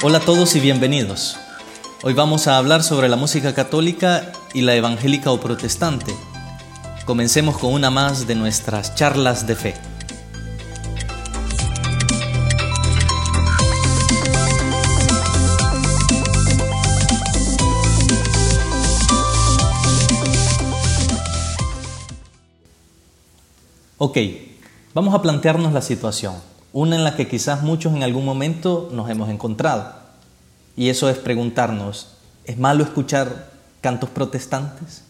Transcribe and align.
Hola 0.00 0.18
a 0.18 0.20
todos 0.20 0.54
y 0.54 0.60
bienvenidos. 0.60 1.36
Hoy 2.04 2.14
vamos 2.14 2.46
a 2.46 2.56
hablar 2.56 2.84
sobre 2.84 3.08
la 3.08 3.16
música 3.16 3.52
católica 3.52 4.32
y 4.54 4.60
la 4.60 4.76
evangélica 4.76 5.32
o 5.32 5.40
protestante. 5.40 6.14
Comencemos 7.04 7.58
con 7.58 7.72
una 7.72 7.90
más 7.90 8.28
de 8.28 8.36
nuestras 8.36 8.94
charlas 8.94 9.48
de 9.48 9.56
fe. 9.56 9.74
Ok, 23.96 24.16
vamos 24.94 25.12
a 25.12 25.22
plantearnos 25.22 25.72
la 25.72 25.82
situación, 25.82 26.36
una 26.72 26.96
en 26.96 27.04
la 27.04 27.16
que 27.16 27.28
quizás 27.28 27.62
muchos 27.62 27.94
en 27.94 28.02
algún 28.02 28.24
momento 28.24 28.88
nos 28.92 29.08
hemos 29.10 29.30
encontrado. 29.30 29.92
Y 30.76 30.90
eso 30.90 31.08
es 31.08 31.18
preguntarnos, 31.18 32.14
¿es 32.44 32.58
malo 32.58 32.84
escuchar 32.84 33.50
cantos 33.80 34.10
protestantes? 34.10 35.02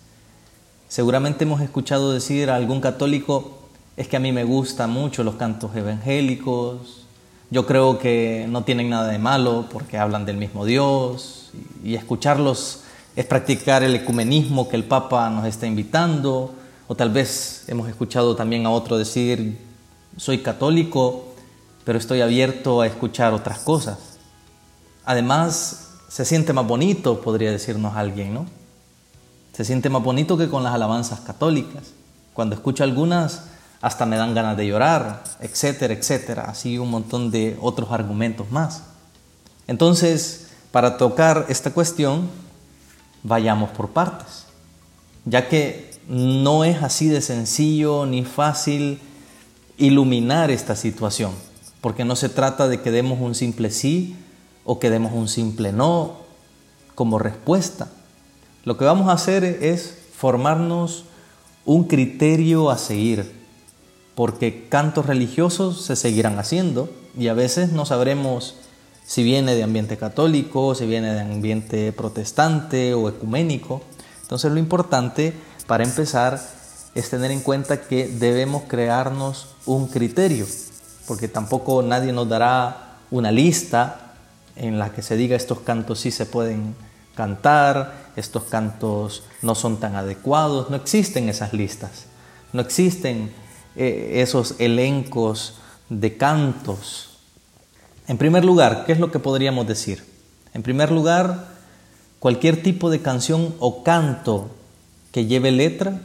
Seguramente 0.88 1.44
hemos 1.44 1.60
escuchado 1.60 2.12
decir 2.12 2.50
a 2.50 2.56
algún 2.56 2.80
católico, 2.80 3.58
es 3.96 4.08
que 4.08 4.16
a 4.16 4.20
mí 4.20 4.32
me 4.32 4.44
gustan 4.44 4.90
mucho 4.90 5.24
los 5.24 5.34
cantos 5.34 5.74
evangélicos, 5.76 7.04
yo 7.50 7.66
creo 7.66 7.98
que 7.98 8.46
no 8.48 8.64
tienen 8.64 8.90
nada 8.90 9.08
de 9.08 9.18
malo 9.18 9.66
porque 9.72 9.98
hablan 9.98 10.26
del 10.26 10.36
mismo 10.36 10.64
Dios 10.64 11.50
y 11.82 11.94
escucharlos 11.94 12.82
es 13.16 13.24
practicar 13.24 13.82
el 13.82 13.96
ecumenismo 13.96 14.68
que 14.68 14.76
el 14.76 14.84
Papa 14.84 15.28
nos 15.30 15.44
está 15.44 15.66
invitando, 15.66 16.54
o 16.86 16.94
tal 16.94 17.10
vez 17.10 17.64
hemos 17.66 17.88
escuchado 17.88 18.36
también 18.36 18.64
a 18.64 18.70
otro 18.70 18.96
decir, 18.96 19.58
soy 20.16 20.38
católico, 20.38 21.34
pero 21.88 21.98
estoy 21.98 22.20
abierto 22.20 22.82
a 22.82 22.86
escuchar 22.86 23.32
otras 23.32 23.60
cosas. 23.60 23.96
Además, 25.06 25.92
se 26.10 26.26
siente 26.26 26.52
más 26.52 26.66
bonito, 26.66 27.22
podría 27.22 27.50
decirnos 27.50 27.96
alguien, 27.96 28.34
¿no? 28.34 28.44
Se 29.54 29.64
siente 29.64 29.88
más 29.88 30.02
bonito 30.02 30.36
que 30.36 30.50
con 30.50 30.62
las 30.62 30.74
alabanzas 30.74 31.20
católicas. 31.20 31.84
Cuando 32.34 32.54
escucho 32.54 32.84
algunas, 32.84 33.44
hasta 33.80 34.04
me 34.04 34.18
dan 34.18 34.34
ganas 34.34 34.58
de 34.58 34.66
llorar, 34.66 35.24
etcétera, 35.40 35.94
etcétera. 35.94 36.42
Así 36.42 36.76
un 36.76 36.90
montón 36.90 37.30
de 37.30 37.56
otros 37.58 37.90
argumentos 37.90 38.50
más. 38.50 38.82
Entonces, 39.66 40.48
para 40.70 40.98
tocar 40.98 41.46
esta 41.48 41.70
cuestión, 41.70 42.28
vayamos 43.22 43.70
por 43.70 43.92
partes, 43.92 44.44
ya 45.24 45.48
que 45.48 45.90
no 46.06 46.64
es 46.64 46.82
así 46.82 47.08
de 47.08 47.22
sencillo 47.22 48.04
ni 48.04 48.26
fácil 48.26 49.00
iluminar 49.78 50.50
esta 50.50 50.76
situación, 50.76 51.47
porque 51.80 52.04
no 52.04 52.16
se 52.16 52.28
trata 52.28 52.68
de 52.68 52.80
que 52.80 52.90
demos 52.90 53.20
un 53.20 53.34
simple 53.34 53.70
sí 53.70 54.16
o 54.64 54.78
que 54.78 54.90
demos 54.90 55.12
un 55.12 55.28
simple 55.28 55.72
no 55.72 56.16
como 56.94 57.18
respuesta. 57.18 57.88
Lo 58.64 58.76
que 58.76 58.84
vamos 58.84 59.08
a 59.08 59.12
hacer 59.12 59.44
es 59.44 59.96
formarnos 60.16 61.04
un 61.64 61.84
criterio 61.84 62.70
a 62.70 62.78
seguir, 62.78 63.32
porque 64.14 64.68
cantos 64.68 65.06
religiosos 65.06 65.82
se 65.82 65.96
seguirán 65.96 66.38
haciendo 66.38 66.90
y 67.16 67.28
a 67.28 67.34
veces 67.34 67.72
no 67.72 67.86
sabremos 67.86 68.56
si 69.06 69.22
viene 69.22 69.54
de 69.54 69.62
ambiente 69.62 69.96
católico, 69.96 70.74
si 70.74 70.86
viene 70.86 71.14
de 71.14 71.20
ambiente 71.20 71.92
protestante 71.92 72.94
o 72.94 73.08
ecuménico. 73.08 73.80
Entonces 74.22 74.52
lo 74.52 74.58
importante 74.58 75.32
para 75.68 75.84
empezar, 75.84 76.40
es 76.94 77.10
tener 77.10 77.30
en 77.30 77.40
cuenta 77.40 77.82
que 77.82 78.08
debemos 78.08 78.62
crearnos 78.66 79.48
un 79.66 79.86
criterio, 79.86 80.46
porque 81.08 81.26
tampoco 81.26 81.82
nadie 81.82 82.12
nos 82.12 82.28
dará 82.28 82.98
una 83.10 83.32
lista 83.32 84.12
en 84.54 84.78
la 84.78 84.92
que 84.92 85.00
se 85.00 85.16
diga 85.16 85.34
estos 85.36 85.60
cantos 85.60 86.00
sí 86.00 86.10
se 86.10 86.26
pueden 86.26 86.76
cantar, 87.14 88.10
estos 88.14 88.44
cantos 88.44 89.24
no 89.40 89.54
son 89.54 89.80
tan 89.80 89.96
adecuados, 89.96 90.68
no 90.68 90.76
existen 90.76 91.28
esas 91.28 91.54
listas, 91.54 92.04
no 92.52 92.60
existen 92.60 93.32
eh, 93.74 94.20
esos 94.22 94.56
elencos 94.58 95.54
de 95.88 96.16
cantos. 96.16 97.18
En 98.06 98.18
primer 98.18 98.44
lugar, 98.44 98.84
¿qué 98.84 98.92
es 98.92 99.00
lo 99.00 99.10
que 99.10 99.18
podríamos 99.18 99.66
decir? 99.66 100.04
En 100.52 100.62
primer 100.62 100.92
lugar, 100.92 101.48
cualquier 102.18 102.62
tipo 102.62 102.90
de 102.90 103.00
canción 103.00 103.54
o 103.60 103.82
canto 103.82 104.50
que 105.10 105.24
lleve 105.24 105.52
letra 105.52 106.02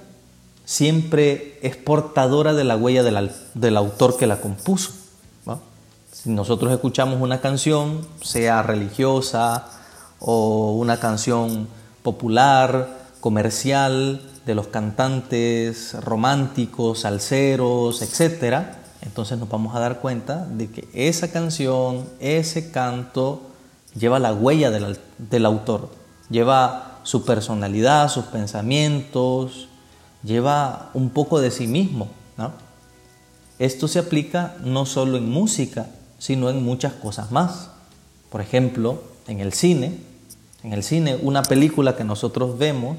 siempre 0.65 1.59
es 1.61 1.75
portadora 1.75 2.53
de 2.53 2.63
la 2.63 2.77
huella 2.77 3.03
del, 3.03 3.77
autor 3.77 4.17
que 4.17 4.27
la 4.27 4.41
compuso. 4.41 4.91
Si 6.11 6.29
nosotros 6.29 6.71
escuchamos 6.71 7.19
una 7.21 7.41
canción, 7.41 8.07
sea 8.21 8.63
religiosa 8.63 9.67
o 10.19 10.73
una 10.73 10.97
canción 10.97 11.67
popular, 12.01 13.07
comercial, 13.19 14.21
de 14.45 14.55
los 14.55 14.67
cantantes 14.67 15.93
románticos, 16.01 16.99
salseros, 16.99 18.01
etc., 18.01 18.63
entonces 19.01 19.37
nos 19.37 19.49
vamos 19.49 19.75
a 19.75 19.79
dar 19.79 19.99
cuenta 19.99 20.45
de 20.45 20.69
que 20.69 20.87
esa 20.93 21.31
canción, 21.31 22.05
ese 22.19 22.71
canto, 22.71 23.41
lleva 23.93 24.19
la 24.19 24.33
huella 24.33 24.71
del, 24.71 24.97
del 25.17 25.45
autor, 25.45 25.89
lleva 26.29 26.99
su 27.03 27.25
personalidad, 27.25 28.09
sus 28.09 28.25
pensamientos, 28.25 29.67
lleva 30.23 30.89
un 30.93 31.09
poco 31.09 31.39
de 31.39 31.51
sí 31.51 31.67
mismo. 31.67 32.09
Esto 33.59 33.87
se 33.87 33.99
aplica 33.99 34.55
no 34.63 34.85
solo 34.85 35.17
en 35.17 35.29
música, 35.29 35.87
sino 36.17 36.49
en 36.49 36.63
muchas 36.63 36.93
cosas 36.93 37.31
más. 37.31 37.69
Por 38.29 38.41
ejemplo, 38.41 39.03
en 39.27 39.39
el 39.39 39.53
cine, 39.53 39.99
en 40.63 40.73
el 40.73 40.83
cine 40.83 41.17
una 41.21 41.43
película 41.43 41.95
que 41.95 42.03
nosotros 42.03 42.57
vemos 42.57 42.97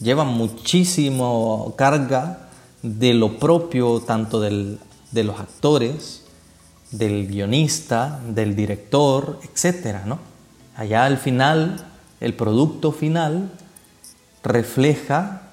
lleva 0.00 0.24
muchísimo 0.24 1.74
carga 1.76 2.48
de 2.82 3.14
lo 3.14 3.38
propio 3.38 4.00
tanto 4.00 4.40
de 4.40 4.78
los 5.24 5.40
actores, 5.40 6.24
del 6.90 7.26
guionista, 7.26 8.20
del 8.28 8.54
director, 8.54 9.40
etc. 9.42 10.04
¿no? 10.04 10.18
Allá 10.76 11.04
al 11.04 11.18
final 11.18 11.86
el 12.20 12.34
producto 12.34 12.92
final 12.92 13.50
refleja 14.42 15.45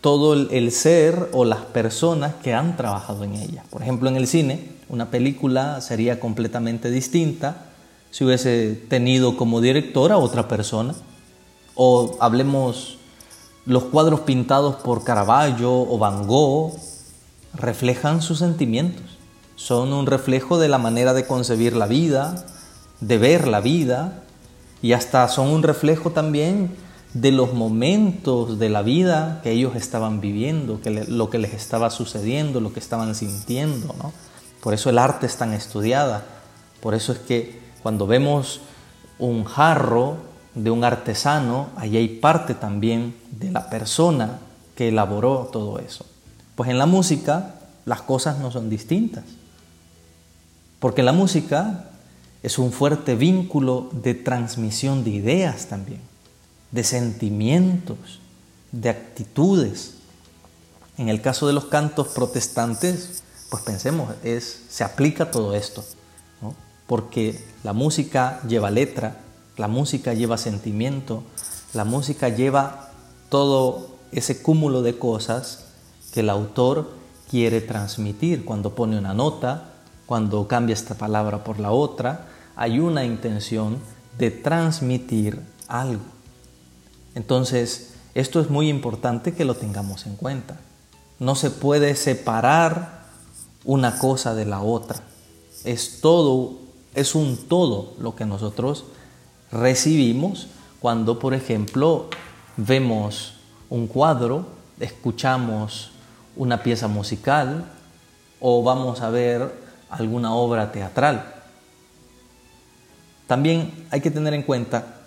todo 0.00 0.32
el, 0.32 0.72
ser 0.72 1.28
o 1.32 1.44
las 1.44 1.60
personas 1.60 2.34
que 2.42 2.54
han 2.54 2.76
trabajado 2.76 3.24
en 3.24 3.34
ella. 3.34 3.64
Por 3.70 3.82
ejemplo, 3.82 4.08
en 4.08 4.16
el 4.16 4.26
cine, 4.26 4.70
una 4.88 5.10
película 5.10 5.80
sería 5.80 6.18
completamente 6.20 6.90
distinta 6.90 7.66
si 8.10 8.24
hubiese 8.24 8.74
tenido 8.88 9.36
como 9.36 9.60
directora 9.60 10.16
otra 10.16 10.48
persona. 10.48 10.94
O 11.74 12.16
hablemos 12.20 12.98
los 13.66 13.84
cuadros 13.84 14.20
pintados 14.20 14.76
por 14.76 15.04
Caravaggio 15.04 15.70
o 15.70 15.98
Van 15.98 16.26
Gogh 16.26 16.72
reflejan 17.54 18.22
sus 18.22 18.38
sentimientos. 18.38 19.18
Son 19.54 19.92
un 19.92 20.06
reflejo 20.06 20.58
de 20.58 20.68
la 20.68 20.78
manera 20.78 21.12
de 21.12 21.26
concebir 21.26 21.76
la 21.76 21.86
vida, 21.86 22.46
de 23.00 23.18
ver 23.18 23.46
la 23.46 23.60
vida, 23.60 24.22
y 24.80 24.92
hasta 24.92 25.28
son 25.28 25.48
un 25.48 25.62
reflejo 25.62 26.10
también 26.10 26.74
de 27.14 27.32
los 27.32 27.54
momentos 27.54 28.58
de 28.58 28.68
la 28.68 28.82
vida 28.82 29.40
que 29.42 29.50
ellos 29.50 29.74
estaban 29.76 30.20
viviendo, 30.20 30.80
que 30.80 30.90
lo 30.90 31.30
que 31.30 31.38
les 31.38 31.54
estaba 31.54 31.90
sucediendo, 31.90 32.60
lo 32.60 32.72
que 32.72 32.80
estaban 32.80 33.14
sintiendo. 33.14 33.94
¿no? 33.98 34.12
Por 34.62 34.74
eso 34.74 34.90
el 34.90 34.98
arte 34.98 35.26
es 35.26 35.36
tan 35.36 35.52
estudiada. 35.52 36.24
Por 36.80 36.94
eso 36.94 37.12
es 37.12 37.18
que 37.18 37.60
cuando 37.82 38.06
vemos 38.06 38.60
un 39.18 39.44
jarro 39.44 40.16
de 40.54 40.70
un 40.70 40.84
artesano, 40.84 41.68
ahí 41.76 41.96
hay 41.96 42.08
parte 42.08 42.54
también 42.54 43.14
de 43.30 43.50
la 43.50 43.70
persona 43.70 44.38
que 44.74 44.88
elaboró 44.88 45.48
todo 45.52 45.78
eso. 45.78 46.06
Pues 46.54 46.70
en 46.70 46.78
la 46.78 46.86
música 46.86 47.56
las 47.84 48.02
cosas 48.02 48.38
no 48.38 48.50
son 48.50 48.70
distintas. 48.70 49.24
Porque 50.78 51.02
la 51.02 51.12
música 51.12 51.90
es 52.42 52.58
un 52.58 52.72
fuerte 52.72 53.14
vínculo 53.14 53.90
de 53.92 54.14
transmisión 54.14 55.04
de 55.04 55.10
ideas 55.10 55.66
también, 55.66 56.00
de 56.70 56.84
sentimientos, 56.84 58.20
de 58.72 58.90
actitudes. 58.90 59.94
En 60.98 61.08
el 61.08 61.20
caso 61.20 61.46
de 61.46 61.52
los 61.52 61.66
cantos 61.66 62.08
protestantes, 62.08 63.22
pues 63.48 63.62
pensemos, 63.62 64.14
es, 64.22 64.62
se 64.68 64.84
aplica 64.84 65.30
todo 65.30 65.54
esto, 65.54 65.84
porque 66.86 67.44
la 67.64 67.72
música 67.72 68.40
lleva 68.46 68.70
letra, 68.70 69.18
la 69.56 69.68
música 69.68 70.14
lleva 70.14 70.38
sentimiento, 70.38 71.22
la 71.72 71.84
música 71.84 72.28
lleva 72.28 72.90
todo 73.28 73.96
ese 74.12 74.42
cúmulo 74.42 74.82
de 74.82 74.98
cosas 74.98 75.64
que 76.12 76.20
el 76.20 76.30
autor 76.30 76.92
quiere 77.30 77.60
transmitir 77.60 78.44
cuando 78.44 78.74
pone 78.74 78.98
una 78.98 79.14
nota, 79.14 79.72
cuando 80.06 80.48
cambia 80.48 80.74
esta 80.74 80.96
palabra 80.96 81.44
por 81.44 81.60
la 81.60 81.70
otra, 81.70 82.26
hay 82.56 82.80
una 82.80 83.04
intención 83.04 83.78
de 84.18 84.30
transmitir 84.30 85.40
algo. 85.68 86.02
Entonces, 87.14 87.94
esto 88.14 88.40
es 88.40 88.50
muy 88.50 88.68
importante 88.68 89.34
que 89.34 89.44
lo 89.44 89.54
tengamos 89.54 90.06
en 90.06 90.16
cuenta. 90.16 90.58
No 91.18 91.34
se 91.34 91.50
puede 91.50 91.94
separar 91.96 93.04
una 93.64 93.98
cosa 93.98 94.34
de 94.34 94.46
la 94.46 94.60
otra. 94.62 95.00
Es 95.64 96.00
todo 96.00 96.60
es 96.94 97.14
un 97.14 97.36
todo 97.36 97.94
lo 97.98 98.16
que 98.16 98.24
nosotros 98.24 98.84
recibimos 99.52 100.48
cuando, 100.80 101.18
por 101.18 101.34
ejemplo, 101.34 102.08
vemos 102.56 103.34
un 103.68 103.86
cuadro, 103.86 104.46
escuchamos 104.80 105.90
una 106.36 106.62
pieza 106.62 106.88
musical 106.88 107.64
o 108.40 108.62
vamos 108.62 109.00
a 109.02 109.10
ver 109.10 109.52
alguna 109.90 110.34
obra 110.34 110.72
teatral. 110.72 111.34
También 113.26 113.86
hay 113.90 114.00
que 114.00 114.10
tener 114.10 114.34
en 114.34 114.42
cuenta 114.42 114.99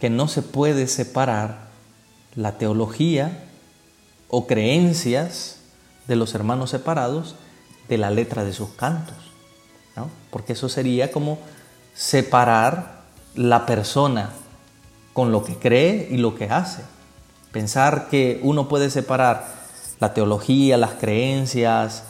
que 0.00 0.10
no 0.10 0.28
se 0.28 0.42
puede 0.42 0.86
separar 0.86 1.68
la 2.34 2.58
teología 2.58 3.44
o 4.28 4.46
creencias 4.46 5.58
de 6.08 6.16
los 6.16 6.34
hermanos 6.34 6.70
separados 6.70 7.36
de 7.88 7.98
la 7.98 8.10
letra 8.10 8.44
de 8.44 8.52
sus 8.52 8.70
cantos, 8.70 9.16
porque 10.30 10.54
eso 10.54 10.68
sería 10.68 11.12
como 11.12 11.38
separar 11.94 13.02
la 13.34 13.66
persona 13.66 14.30
con 15.12 15.30
lo 15.30 15.44
que 15.44 15.56
cree 15.56 16.08
y 16.10 16.16
lo 16.16 16.34
que 16.34 16.46
hace. 16.46 16.82
Pensar 17.52 18.08
que 18.08 18.40
uno 18.42 18.68
puede 18.68 18.90
separar 18.90 19.54
la 20.00 20.12
teología, 20.12 20.76
las 20.76 20.94
creencias, 20.94 22.02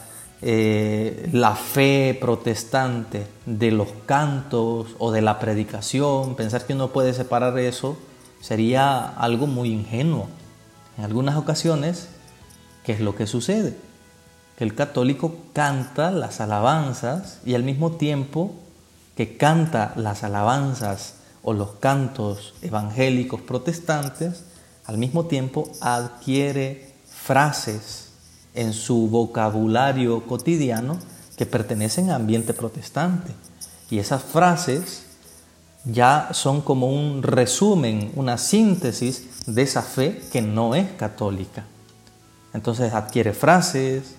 eh, 0.42 1.28
la 1.32 1.54
fe 1.54 2.16
protestante 2.20 3.26
de 3.46 3.70
los 3.70 3.88
cantos 4.06 4.88
o 4.98 5.10
de 5.10 5.22
la 5.22 5.38
predicación, 5.38 6.34
pensar 6.34 6.66
que 6.66 6.74
uno 6.74 6.88
puede 6.88 7.14
separar 7.14 7.58
eso 7.58 7.96
sería 8.40 9.06
algo 9.06 9.46
muy 9.46 9.72
ingenuo. 9.72 10.28
En 10.98 11.04
algunas 11.04 11.36
ocasiones, 11.36 12.08
¿qué 12.84 12.92
es 12.92 13.00
lo 13.00 13.16
que 13.16 13.26
sucede? 13.26 13.76
Que 14.58 14.64
el 14.64 14.74
católico 14.74 15.34
canta 15.52 16.10
las 16.10 16.40
alabanzas 16.40 17.40
y 17.44 17.54
al 17.54 17.62
mismo 17.62 17.92
tiempo 17.92 18.54
que 19.16 19.36
canta 19.36 19.94
las 19.96 20.24
alabanzas 20.24 21.14
o 21.42 21.52
los 21.52 21.72
cantos 21.76 22.54
evangélicos 22.62 23.40
protestantes, 23.40 24.44
al 24.84 24.98
mismo 24.98 25.26
tiempo 25.26 25.70
adquiere 25.80 26.92
frases 27.06 28.10
en 28.54 28.72
su 28.72 29.08
vocabulario 29.08 30.26
cotidiano 30.26 30.98
que 31.36 31.46
pertenecen 31.46 32.10
a 32.10 32.16
ambiente 32.16 32.54
protestante. 32.54 33.32
Y 33.90 33.98
esas 33.98 34.22
frases 34.22 35.04
ya 35.84 36.30
son 36.32 36.62
como 36.62 36.88
un 36.88 37.22
resumen, 37.22 38.12
una 38.14 38.38
síntesis 38.38 39.44
de 39.46 39.62
esa 39.62 39.82
fe 39.82 40.22
que 40.32 40.40
no 40.40 40.74
es 40.74 40.90
católica. 40.92 41.64
Entonces 42.52 42.94
adquiere 42.94 43.32
frases, 43.32 44.14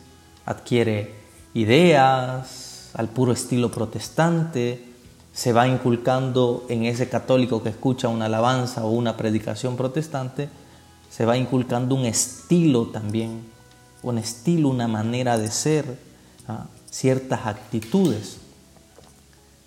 adquiere 0.46 1.16
ideas 1.54 2.92
al 2.94 3.08
puro 3.08 3.31
estilo 3.31 3.72
protestante, 3.72 4.84
se 5.34 5.52
va 5.52 5.68
inculcando 5.68 6.66
en 6.70 6.86
ese 6.86 7.10
católico 7.10 7.64
que 7.64 7.70
escucha 7.70 8.08
una 8.08 8.26
alabanza 8.26 8.86
o 8.86 8.92
una 8.92 9.18
predicación 9.18 9.76
protestante, 9.76 10.50
se 11.10 11.26
va 11.26 11.38
inculcando 11.38 11.96
un 11.96 12.06
estilo 12.06 12.88
también, 12.88 13.55
un 14.10 14.18
estilo, 14.19 14.69
una 14.69 14.88
manera 14.88 15.38
de 15.38 15.50
ser, 15.50 15.98
¿ah? 16.48 16.68
ciertas 16.90 17.48
actitudes. 17.48 18.38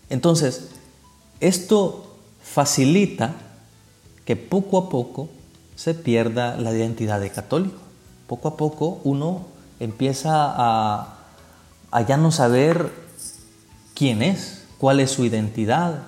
Entonces, 0.08 0.68
esto 1.40 2.16
facilita 2.42 3.34
que 4.24 4.36
poco 4.36 4.78
a 4.78 4.88
poco 4.88 5.28
se 5.74 5.94
pierda 5.94 6.56
la 6.56 6.72
identidad 6.72 7.20
de 7.20 7.30
católico. 7.30 7.78
Poco 8.26 8.48
a 8.48 8.56
poco 8.56 9.00
uno 9.04 9.46
empieza 9.80 10.32
a, 10.34 11.18
a 11.90 12.06
ya 12.06 12.16
no 12.16 12.30
saber 12.30 12.92
quién 13.94 14.22
es, 14.22 14.62
cuál 14.78 15.00
es 15.00 15.10
su 15.10 15.24
identidad, 15.24 16.02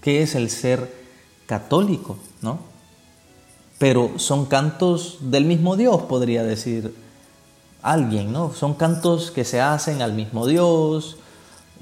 qué 0.00 0.22
es 0.22 0.34
el 0.34 0.50
ser 0.50 0.92
católico, 1.46 2.18
¿no? 2.40 2.58
Pero 3.78 4.18
son 4.18 4.46
cantos 4.46 5.18
del 5.20 5.44
mismo 5.44 5.76
Dios, 5.76 6.02
podría 6.02 6.42
decir 6.42 6.94
alguien, 7.82 8.32
¿no? 8.32 8.52
Son 8.52 8.74
cantos 8.74 9.30
que 9.30 9.44
se 9.44 9.60
hacen 9.60 10.02
al 10.02 10.12
mismo 10.12 10.46
Dios, 10.46 11.16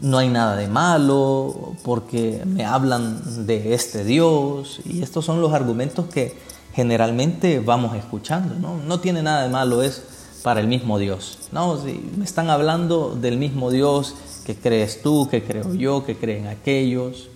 no 0.01 0.19
hay 0.19 0.29
nada 0.29 0.57
de 0.57 0.69
malo, 0.69 1.75
porque 1.85 2.43
me 2.47 2.65
hablan 2.65 3.47
de 3.47 3.75
este 3.75 4.05
Dios, 4.05 4.81
y 4.85 5.03
estos 5.03 5.25
son 5.25 5.41
los 5.41 5.53
argumentos 5.53 6.07
que 6.07 6.39
generalmente 6.73 7.61
vamos 7.61 7.95
escuchando, 7.97 8.55
¿no? 8.55 9.01
Tiene 9.01 9.23
nada 9.23 9.43
de 9.43 9.49
malo, 9.51 9.83
es 9.83 10.03
para 10.43 10.61
el 10.61 10.69
mismo 10.69 10.99
Dios, 10.99 11.39
¿no? 11.53 11.79
Me 12.17 12.25
están 12.25 12.49
hablando 12.49 13.15
del 13.15 13.37
mismo 13.37 13.71
Dios 13.71 14.15
¿Qué 14.51 14.57
crees 14.57 15.01
tú? 15.01 15.29
¿Qué 15.31 15.45
creo 15.45 15.75
yo? 15.75 16.05
¿Qué 16.05 16.17
creen 16.17 16.49
aquellos? 16.49 17.29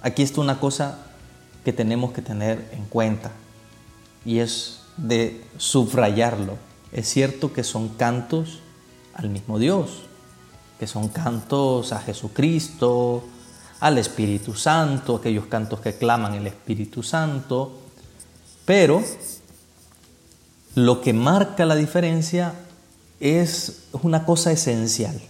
Aquí 0.00 0.22
está 0.22 0.40
una 0.40 0.58
cosa 0.58 0.98
que 1.66 1.72
tenemos 1.72 2.12
que 2.12 2.22
tener 2.22 2.66
en 2.72 2.84
cuenta 2.86 3.30
y 4.24 4.38
es 4.38 4.80
de 4.96 5.44
subrayarlo. 5.58 6.56
Es 6.94 7.08
cierto 7.08 7.52
que 7.52 7.62
son 7.62 7.90
cantos 7.90 8.60
al 9.12 9.28
mismo 9.28 9.58
Dios, 9.58 10.04
que 10.78 10.86
son 10.86 11.08
cantos 11.08 11.92
a 11.92 12.00
Jesucristo, 12.00 13.22
al 13.80 13.98
Espíritu 13.98 14.54
Santo, 14.54 15.16
aquellos 15.16 15.46
cantos 15.46 15.80
que 15.80 15.94
claman 15.94 16.32
el 16.34 16.46
Espíritu 16.46 17.02
Santo, 17.02 17.78
pero 18.64 19.02
lo 20.74 21.02
que 21.02 21.12
marca 21.12 21.66
la 21.66 21.76
diferencia 21.76 22.54
es 23.20 23.82
una 23.92 24.24
cosa 24.24 24.52
esencial 24.52 25.20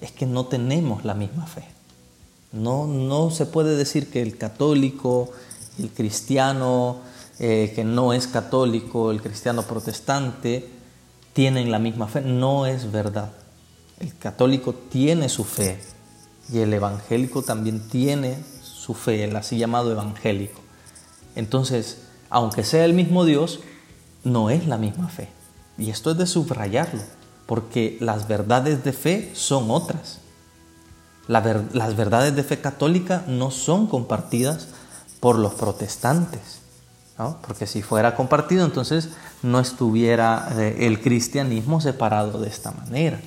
es 0.00 0.12
que 0.12 0.26
no 0.26 0.46
tenemos 0.46 1.04
la 1.04 1.14
misma 1.14 1.46
fe. 1.46 1.64
No, 2.52 2.86
no 2.86 3.30
se 3.30 3.46
puede 3.46 3.76
decir 3.76 4.10
que 4.10 4.22
el 4.22 4.36
católico, 4.36 5.30
el 5.78 5.90
cristiano 5.90 6.98
eh, 7.40 7.72
que 7.74 7.84
no 7.84 8.12
es 8.12 8.26
católico, 8.26 9.10
el 9.10 9.22
cristiano 9.22 9.62
protestante, 9.62 10.68
tienen 11.32 11.70
la 11.70 11.78
misma 11.78 12.06
fe. 12.06 12.20
No 12.20 12.66
es 12.66 12.92
verdad. 12.92 13.32
El 13.98 14.16
católico 14.16 14.74
tiene 14.74 15.28
su 15.28 15.44
fe 15.44 15.80
y 16.52 16.58
el 16.58 16.72
evangélico 16.72 17.42
también 17.42 17.88
tiene 17.88 18.38
su 18.62 18.94
fe, 18.94 19.24
el 19.24 19.34
así 19.36 19.58
llamado 19.58 19.90
evangélico. 19.90 20.60
Entonces, 21.34 22.02
aunque 22.28 22.62
sea 22.62 22.84
el 22.84 22.92
mismo 22.92 23.24
Dios, 23.24 23.60
no 24.22 24.50
es 24.50 24.66
la 24.66 24.76
misma 24.76 25.08
fe. 25.08 25.28
Y 25.78 25.90
esto 25.90 26.10
es 26.10 26.18
de 26.18 26.26
subrayarlo 26.26 27.02
porque 27.46 27.96
las 28.00 28.28
verdades 28.28 28.84
de 28.84 28.92
fe 28.92 29.32
son 29.34 29.72
otras. 29.72 30.18
las 31.26 31.96
verdades 31.96 32.36
de 32.36 32.44
fe 32.44 32.60
católica 32.60 33.24
no 33.26 33.50
son 33.50 33.86
compartidas 33.86 34.68
por 35.18 35.38
los 35.38 35.54
protestantes, 35.54 36.59
porque 37.46 37.66
si 37.66 37.82
fuera 37.82 38.14
compartido 38.14 38.64
entonces 38.64 39.10
no 39.42 39.60
estuviera 39.60 40.48
eh, 40.56 40.86
el 40.86 41.00
cristianismo 41.00 41.80
separado 41.80 42.40
de 42.40 42.48
esta 42.48 42.72
manera. 42.72 43.20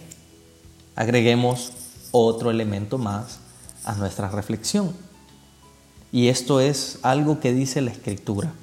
Agreguemos 0.95 1.71
otro 2.11 2.51
elemento 2.51 2.97
más 2.97 3.39
a 3.83 3.95
nuestra 3.95 4.29
reflexión. 4.29 4.93
Y 6.11 6.27
esto 6.27 6.59
es 6.59 6.99
algo 7.01 7.39
que 7.39 7.53
dice 7.53 7.81
la 7.81 7.91
escritura. 7.91 8.53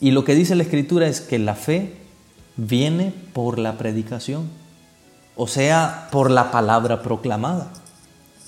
Y 0.00 0.10
lo 0.10 0.24
que 0.24 0.34
dice 0.34 0.54
la 0.54 0.62
escritura 0.62 1.06
es 1.06 1.20
que 1.20 1.38
la 1.38 1.54
fe 1.54 1.96
viene 2.56 3.12
por 3.32 3.58
la 3.58 3.78
predicación, 3.78 4.48
o 5.34 5.48
sea, 5.48 6.08
por 6.12 6.30
la 6.30 6.50
palabra 6.50 7.02
proclamada. 7.02 7.72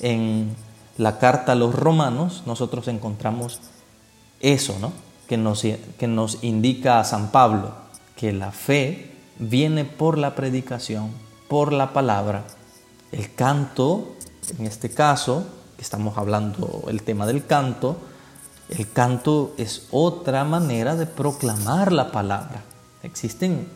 En 0.00 0.54
la 0.98 1.18
carta 1.18 1.52
a 1.52 1.56
los 1.56 1.74
romanos 1.74 2.42
nosotros 2.46 2.88
encontramos 2.88 3.60
eso, 4.40 4.76
¿no? 4.80 4.92
Que 5.30 5.36
nos, 5.36 5.62
que 5.62 6.08
nos 6.08 6.42
indica 6.42 6.98
a 6.98 7.04
San 7.04 7.30
Pablo, 7.30 7.70
que 8.16 8.32
la 8.32 8.50
fe 8.50 9.12
viene 9.38 9.84
por 9.84 10.18
la 10.18 10.34
predicación, 10.34 11.12
por 11.48 11.72
la 11.72 11.92
palabra. 11.92 12.42
El 13.12 13.32
canto, 13.32 14.16
en 14.58 14.66
este 14.66 14.90
caso, 14.90 15.46
estamos 15.78 16.18
hablando 16.18 16.86
el 16.88 17.04
tema 17.04 17.26
del 17.26 17.46
canto, 17.46 17.96
el 18.70 18.90
canto 18.90 19.54
es 19.56 19.86
otra 19.92 20.42
manera 20.42 20.96
de 20.96 21.06
proclamar 21.06 21.92
la 21.92 22.10
palabra. 22.10 22.64
Existen 23.04 23.68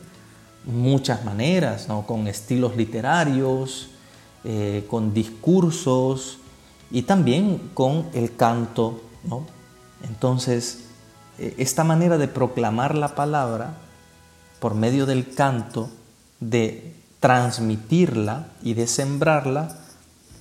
muchas 0.65 1.25
maneras, 1.25 1.87
¿no? 1.89 2.05
con 2.05 2.27
estilos 2.27 2.77
literarios, 2.77 3.91
eh, 4.43 4.85
con 4.91 5.15
discursos 5.15 6.39
y 6.91 7.03
también 7.03 7.71
con 7.75 8.09
el 8.13 8.35
canto. 8.35 9.01
¿no? 9.23 9.47
Entonces, 10.03 10.85
esta 11.39 11.85
manera 11.85 12.19
de 12.19 12.29
proclamar 12.29 12.95
la 12.95 13.15
palabra 13.15 13.75
por 14.61 14.75
medio 14.75 15.07
del 15.07 15.35
canto, 15.35 15.89
de 16.41 16.95
transmitirla 17.21 18.49
y 18.63 18.75
de 18.75 18.87
sembrarla 18.87 19.77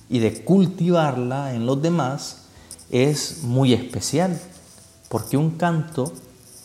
y 0.08 0.18
de 0.18 0.44
cultivarla 0.44 1.54
en 1.54 1.66
los 1.66 1.80
demás, 1.80 2.46
es 2.90 3.42
muy 3.42 3.72
especial, 3.72 4.38
porque 5.08 5.36
un 5.36 5.52
canto 5.52 6.12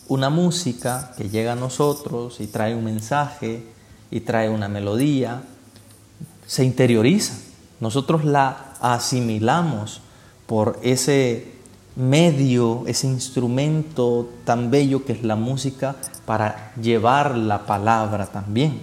una 0.09 0.31
música 0.31 1.13
que 1.15 1.29
llega 1.29 1.53
a 1.53 1.55
nosotros 1.55 2.41
y 2.41 2.47
trae 2.47 2.75
un 2.75 2.83
mensaje 2.83 3.63
y 4.11 4.21
trae 4.21 4.49
una 4.49 4.67
melodía, 4.67 5.43
se 6.47 6.65
interioriza. 6.65 7.35
Nosotros 7.79 8.25
la 8.25 8.73
asimilamos 8.81 10.01
por 10.47 10.79
ese 10.81 11.58
medio, 11.99 12.83
ese 12.87 13.07
instrumento 13.07 14.29
tan 14.45 14.71
bello 14.71 15.03
que 15.03 15.11
es 15.11 15.23
la 15.23 15.35
música 15.35 15.97
para 16.25 16.73
llevar 16.81 17.37
la 17.37 17.65
palabra 17.65 18.27
también. 18.27 18.79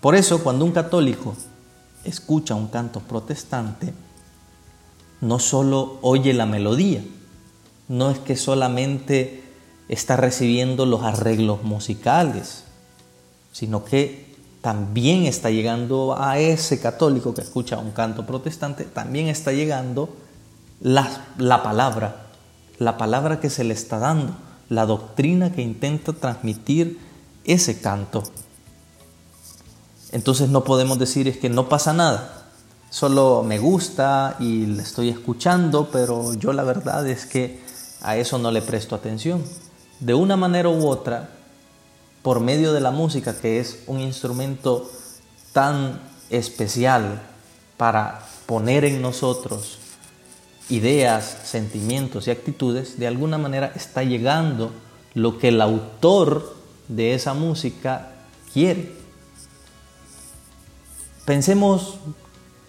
Por 0.00 0.14
eso 0.14 0.42
cuando 0.42 0.64
un 0.64 0.72
católico 0.72 1.34
escucha 2.02 2.54
un 2.54 2.68
canto 2.68 3.00
protestante, 3.00 3.92
no 5.20 5.38
solo 5.38 5.98
oye 6.00 6.32
la 6.32 6.46
melodía, 6.46 7.04
no 7.88 8.10
es 8.10 8.18
que 8.18 8.36
solamente 8.36 9.42
está 9.88 10.16
recibiendo 10.16 10.86
los 10.86 11.02
arreglos 11.02 11.62
musicales, 11.62 12.64
sino 13.52 13.84
que 13.84 14.34
también 14.62 15.24
está 15.26 15.50
llegando 15.50 16.16
a 16.18 16.38
ese 16.38 16.80
católico 16.80 17.34
que 17.34 17.42
escucha 17.42 17.76
un 17.76 17.90
canto 17.90 18.24
protestante, 18.24 18.84
también 18.84 19.28
está 19.28 19.52
llegando 19.52 20.08
la, 20.80 21.26
la 21.36 21.62
palabra, 21.62 22.19
la 22.80 22.96
palabra 22.96 23.40
que 23.40 23.50
se 23.50 23.62
le 23.62 23.74
está 23.74 23.98
dando, 23.98 24.34
la 24.70 24.86
doctrina 24.86 25.52
que 25.52 25.60
intenta 25.60 26.14
transmitir 26.14 26.98
ese 27.44 27.78
canto. 27.78 28.22
Entonces 30.12 30.48
no 30.48 30.64
podemos 30.64 30.98
decir 30.98 31.28
es 31.28 31.36
que 31.36 31.50
no 31.50 31.68
pasa 31.68 31.92
nada, 31.92 32.48
solo 32.88 33.44
me 33.46 33.58
gusta 33.58 34.36
y 34.40 34.64
le 34.64 34.82
estoy 34.82 35.10
escuchando, 35.10 35.90
pero 35.92 36.32
yo 36.32 36.54
la 36.54 36.62
verdad 36.62 37.06
es 37.06 37.26
que 37.26 37.60
a 38.00 38.16
eso 38.16 38.38
no 38.38 38.50
le 38.50 38.62
presto 38.62 38.94
atención. 38.94 39.44
De 40.00 40.14
una 40.14 40.38
manera 40.38 40.70
u 40.70 40.88
otra, 40.88 41.28
por 42.22 42.40
medio 42.40 42.72
de 42.72 42.80
la 42.80 42.92
música, 42.92 43.36
que 43.38 43.60
es 43.60 43.80
un 43.88 44.00
instrumento 44.00 44.90
tan 45.52 46.00
especial 46.30 47.20
para 47.76 48.22
poner 48.46 48.86
en 48.86 49.02
nosotros 49.02 49.79
ideas, 50.70 51.38
sentimientos 51.44 52.26
y 52.26 52.30
actitudes, 52.30 52.98
de 52.98 53.06
alguna 53.06 53.38
manera 53.38 53.72
está 53.74 54.02
llegando 54.02 54.72
lo 55.14 55.38
que 55.38 55.48
el 55.48 55.60
autor 55.60 56.54
de 56.88 57.14
esa 57.14 57.34
música 57.34 58.12
quiere. 58.52 58.92
Pensemos, 61.24 61.98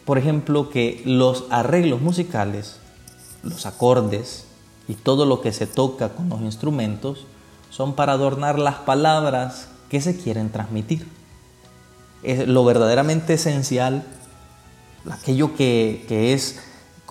por 0.05 0.17
ejemplo, 0.17 0.69
que 0.69 1.01
los 1.05 1.45
arreglos 1.49 2.01
musicales, 2.01 2.77
los 3.43 3.65
acordes 3.65 4.45
y 4.87 4.93
todo 4.93 5.25
lo 5.25 5.41
que 5.41 5.53
se 5.53 5.67
toca 5.67 6.09
con 6.09 6.29
los 6.29 6.41
instrumentos 6.41 7.25
son 7.69 7.95
para 7.95 8.13
adornar 8.13 8.59
las 8.59 8.75
palabras 8.75 9.69
que 9.89 10.01
se 10.01 10.17
quieren 10.17 10.51
transmitir. 10.51 11.07
Es 12.23 12.47
lo 12.47 12.63
verdaderamente 12.65 13.33
esencial, 13.33 14.03
aquello 15.09 15.55
que, 15.55 16.05
que 16.07 16.33
es 16.33 16.59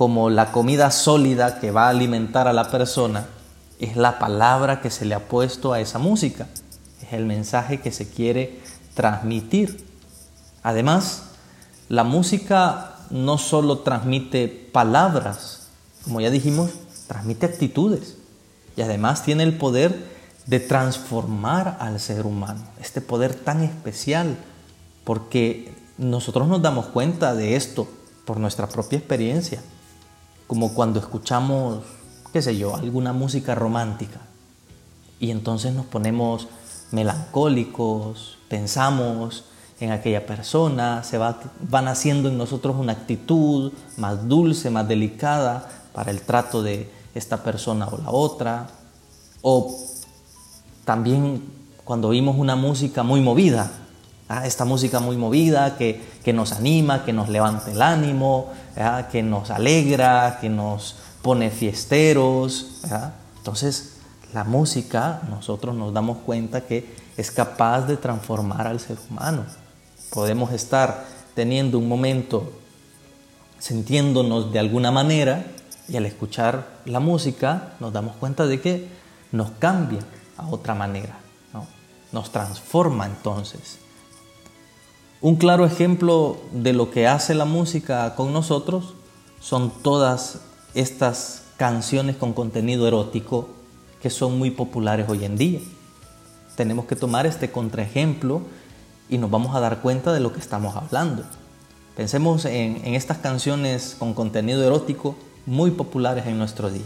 como 0.01 0.31
la 0.31 0.51
comida 0.51 0.91
sólida 0.91 1.61
que 1.61 1.73
va 1.73 1.85
a 1.85 1.91
alimentar 1.91 2.49
a 2.49 2.55
la 2.55 2.71
persona, 2.71 3.27
es 3.81 3.99
la 3.99 4.19
palabra 4.19 4.81
que 4.81 4.89
se 4.89 5.05
le 5.05 5.15
ha 5.15 5.29
puesto 5.29 5.75
a 5.75 5.81
esa 5.81 5.99
música, 5.99 6.47
es 7.03 7.13
el 7.13 7.27
mensaje 7.27 7.83
que 7.83 7.93
se 7.93 8.09
quiere 8.09 8.61
transmitir. 8.95 9.85
Además, 10.63 11.25
la 11.91 12.03
música 12.03 12.95
no 13.11 13.37
solo 13.37 13.81
transmite 13.81 14.49
palabras, 14.49 15.69
como 16.03 16.23
ya 16.23 16.31
dijimos, 16.31 16.71
transmite 17.07 17.45
actitudes. 17.45 18.17
Y 18.79 18.81
además 18.81 19.23
tiene 19.23 19.43
el 19.43 19.59
poder 19.59 20.03
de 20.47 20.61
transformar 20.61 21.77
al 21.79 22.01
ser 22.01 22.25
humano, 22.25 22.63
este 22.81 23.03
poder 23.03 23.35
tan 23.35 23.63
especial, 23.63 24.39
porque 25.05 25.75
nosotros 25.99 26.49
nos 26.49 26.63
damos 26.63 26.87
cuenta 26.87 27.35
de 27.35 27.57
esto 27.57 27.87
por 28.25 28.39
nuestra 28.39 28.67
propia 28.67 28.97
experiencia, 28.97 29.61
como 30.51 30.75
cuando 30.75 30.99
escuchamos, 30.99 31.85
qué 32.33 32.43
sé 32.43 32.57
yo, 32.57 32.75
alguna 32.75 33.13
música 33.13 33.55
romántica 33.55 34.19
y 35.21 35.31
entonces 35.31 35.73
nos 35.73 35.87
ponemos 35.87 36.49
melancólicos, 36.91 38.37
pensamos 38.49 39.45
en 39.79 39.93
aquella 39.93 40.27
persona, 40.27 41.05
se 41.05 41.19
va, 41.19 41.39
van 41.69 41.87
haciendo 41.87 42.29
en 42.29 42.37
nosotros 42.37 42.75
una 42.77 42.95
actitud 42.95 43.73
más 43.97 44.27
dulce, 44.27 44.71
más 44.71 44.89
delicada 44.89 45.69
para 45.93 46.11
el 46.11 46.21
trato 46.23 46.65
de 46.65 46.91
esta 47.15 47.45
persona 47.45 47.87
o 47.87 47.99
la 47.99 48.11
otra. 48.11 48.71
O 49.43 49.73
también 50.85 51.45
cuando 51.85 52.09
oímos 52.09 52.35
una 52.37 52.57
música 52.57 53.05
muy 53.05 53.21
movida, 53.21 53.71
¿ah? 54.31 54.47
esta 54.47 54.65
música 54.65 55.01
muy 55.01 55.17
movida 55.17 55.77
que, 55.77 56.33
nos 56.33 56.53
anima, 56.53 57.05
que 57.05 57.13
nos 57.13 57.29
levanta 57.29 57.71
el 57.71 57.83
ánimo, 57.83 58.51
que 59.13 59.23
nos 59.23 59.51
alegra, 59.51 60.39
que 60.41 60.49
nos 60.49 60.97
pone 61.21 61.51
fiesteros. 61.51 62.81
Entonces, 63.37 63.97
la 64.33 64.45
música, 64.45 65.21
nosotros 65.29 65.75
nos 65.75 65.93
damos 65.93 66.19
cuenta 66.19 66.63
que 66.63 66.95
es 67.17 67.31
capaz 67.31 67.83
de 67.83 67.97
transformar 67.97 68.67
al 68.67 68.81
ser 68.81 68.97
humano. 69.11 69.45
Podemos 70.11 70.53
estar 70.53 71.05
teniendo 71.35 71.79
un 71.79 71.89
momento 71.89 72.53
sintiéndonos 73.59 74.53
de 74.53 74.59
alguna 74.59 74.91
manera 74.91 75.45
y 75.89 75.97
al 75.97 76.07
escuchar 76.07 76.67
la 76.87 77.01
música 77.01 77.75
nos 77.81 77.93
damos 77.93 78.17
cuenta 78.17 78.47
de 78.47 78.61
que 78.61 78.89
nos 79.33 79.51
cambia 79.59 80.01
a 80.37 80.49
otra 80.49 80.75
manera, 80.75 81.19
nos 82.13 82.31
transforma 82.33 83.07
entonces. 83.07 83.79
Un 85.23 85.37
claro 85.37 85.67
ejemplo 85.67 86.39
de 86.51 86.73
lo 86.73 86.91
que 86.91 87.07
hace 87.07 87.35
la 87.35 87.45
música 87.45 88.15
con 88.15 88.33
nosotros 88.33 88.95
son 89.39 89.71
todas 89.83 90.41
estas 90.73 91.43
canciones 91.59 92.17
con 92.17 92.33
contenido 92.33 92.89
erótico 92.89 93.51
que 94.01 94.09
son 94.09 94.39
muy 94.39 94.51
populares 94.51 95.11
hoy 95.11 95.27
en 95.27 95.37
día. 95.37 95.61
Tenemos 96.57 96.87
que 96.87 96.97
tomar 96.97 97.27
este 97.27 97.51
contraejemplo 97.51 98.41
y 99.11 99.19
nos 99.19 99.31
vamos 99.31 99.55
a 99.55 99.61
dar 99.61 99.83
cuenta 99.83 100.15
de 100.15 100.21
lo 100.21 100.33
que 100.33 100.41
estamos 100.41 100.75
hablando. 100.75 101.25
Pensemos 101.97 102.47
en, 102.47 102.95
estas 102.95 103.19
canciones 103.19 103.97
con 103.99 104.15
contenido 104.15 104.65
erótico 104.65 105.17
muy 105.45 105.71
populares 105.71 106.27
en 106.27 106.39
nuestro 106.39 106.71
día. 106.71 106.81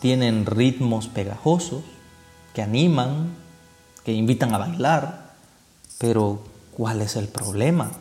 Tienen 0.00 0.46
ritmos 0.46 1.06
pegajosos 1.06 1.84
que 2.54 2.62
animan, 2.62 3.36
que 4.04 4.12
invitan 4.12 4.52
a 4.52 4.58
bailar, 4.58 5.36
pero 5.98 6.40
¿cuál 6.76 7.00
es 7.00 7.16
el 7.16 7.28
problema? 7.28 7.92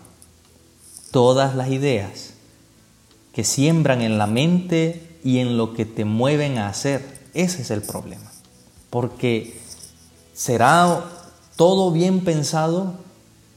Todas 1.11 1.55
las 1.55 1.69
ideas 1.69 2.33
que 3.33 3.43
siembran 3.43 4.01
en 4.01 4.17
la 4.17 4.27
mente 4.27 5.19
y 5.23 5.39
en 5.39 5.57
lo 5.57 5.73
que 5.73 5.85
te 5.85 6.05
mueven 6.05 6.57
a 6.57 6.67
hacer, 6.67 7.21
ese 7.33 7.61
es 7.61 7.71
el 7.71 7.81
problema. 7.81 8.31
Porque 8.89 9.59
será 10.33 11.03
todo 11.55 11.91
bien 11.91 12.23
pensado, 12.23 13.05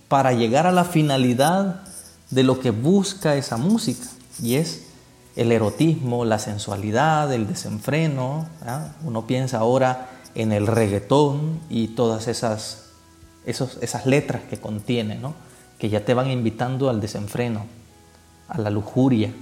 para 0.09 0.33
llegar 0.33 0.67
a 0.67 0.73
la 0.73 0.85
finalidad 0.85 1.83
de 2.31 2.43
lo 2.43 2.61
que 2.61 2.71
busca 2.71 3.37
esa 3.37 3.57
música 3.57 4.09
y 4.43 4.55
es 4.55 4.85
el 5.37 5.53
erotismo, 5.53 6.25
la 6.25 6.39
sensualidad, 6.39 7.33
el 7.33 7.47
desenfreno. 7.47 8.47
Uno 9.05 9.27
piensa 9.27 9.59
ahora 9.59 10.11
en 10.35 10.53
el 10.53 10.67
reggaetón 10.67 11.61
y 11.69 11.89
todas 11.89 12.27
esas, 12.27 12.88
esas 13.49 14.07
letras 14.07 14.43
que 14.49 14.59
contiene, 14.59 15.19
que 15.79 15.89
ya 15.89 16.05
te 16.05 16.15
van 16.15 16.31
invitando 16.31 16.91
al 16.91 17.01
desenfreno, 17.01 17.67
a 18.49 18.59
la 18.59 18.71
lujuria, 18.71 19.33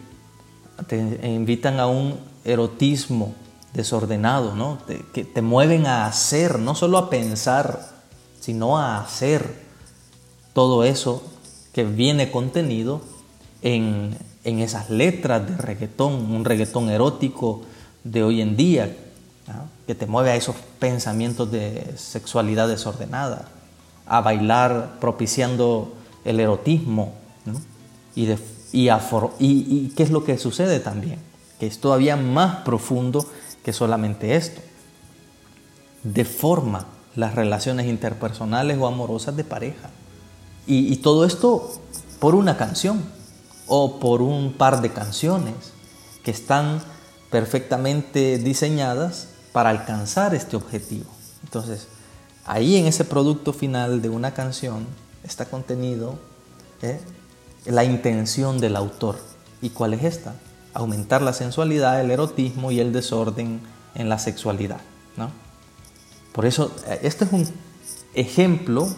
te 0.87 0.97
invitan 1.29 1.81
a 1.81 1.87
un 1.87 2.19
erotismo 2.45 3.35
desordenado, 3.73 4.55
¿no? 4.55 4.79
que 5.13 5.25
te 5.25 5.43
mueven 5.43 5.87
a 5.87 6.07
hacer, 6.07 6.59
no 6.59 6.75
solo 6.75 6.99
a 6.99 7.11
pensar, 7.11 7.97
sino 8.41 8.79
a 8.79 9.01
hacer 9.01 9.67
todo 10.53 10.85
eso 10.85 11.23
que 11.73 11.85
viene 11.85 12.31
contenido 12.31 13.03
en, 13.61 14.17
esas 14.45 14.89
letras 14.89 15.47
de 15.47 15.57
reggaetón, 15.57 16.33
un 16.33 16.45
reggaetón 16.45 16.89
erótico 16.89 17.63
de 18.05 18.23
hoy 18.23 18.41
en 18.41 18.57
día, 18.57 18.97
que 19.87 19.95
te 19.95 20.07
mueve 20.07 20.31
a 20.31 20.37
esos 20.37 20.57
pensamientos 20.79 21.51
de 21.51 21.93
sexualidad 21.97 22.69
desordenada, 22.69 23.49
a 24.07 24.21
bailar 24.21 24.99
propiciando 25.01 25.95
el 26.25 26.41
erotismo. 26.41 27.13
Y, 28.15 28.31
y 28.73 29.93
qué 29.97 30.03
es 30.03 30.11
lo 30.11 30.25
que 30.25 30.39
sucede 30.39 30.81
también, 30.81 31.19
que 31.61 31.67
es 31.67 31.81
todavía 31.81 32.17
más 32.17 32.65
profundo 32.65 33.27
que 33.63 33.73
solamente 33.73 34.37
esto. 34.37 34.61
Deforma 36.03 36.87
las 37.17 37.35
relaciones 37.35 37.87
interpersonales 37.87 38.79
o 38.79 38.87
amorosas 38.87 39.35
de 39.37 39.45
pareja. 39.45 39.91
Y, 40.69 40.97
todo 40.97 41.25
esto 41.25 41.81
por 42.19 42.35
una 42.35 42.57
canción 42.57 43.05
o 43.69 44.01
por 44.01 44.21
un 44.21 44.53
par 44.53 44.81
de 44.81 44.93
canciones 44.93 45.55
que 46.25 46.33
están 46.33 46.83
perfectamente 47.31 48.39
diseñadas 48.39 49.29
para 49.53 49.71
alcanzar 49.71 50.35
este 50.35 50.57
objetivo. 50.57 51.07
Entonces, 51.45 51.87
ahí 52.47 52.76
en 52.76 52.87
ese 52.87 53.05
producto 53.05 53.53
final 53.53 54.00
de 54.00 54.09
una 54.09 54.33
canción 54.33 54.87
está 55.25 55.47
contenido 55.47 56.19
¿eh? 56.83 57.00
la 57.67 57.85
intención 57.85 58.59
del 58.59 58.76
autor, 58.76 59.19
¿Y 59.62 59.71
cuál 59.71 59.95
es 59.95 60.05
esta? 60.05 60.35
Aumentar 60.75 61.23
la 61.23 61.33
sensualidad, 61.33 62.00
el 62.00 62.11
erotismo 62.11 62.71
y 62.71 62.81
el 62.81 62.93
desorden 62.93 63.61
en 63.95 64.09
la 64.09 64.19
sexualidad. 64.19 64.81
¿no? 65.17 65.31
Por 66.33 66.45
eso, 66.45 66.71
eh, 66.87 67.00
este 67.03 67.25
es 67.25 67.33
un 67.33 67.49
ejemplo, 68.15 68.88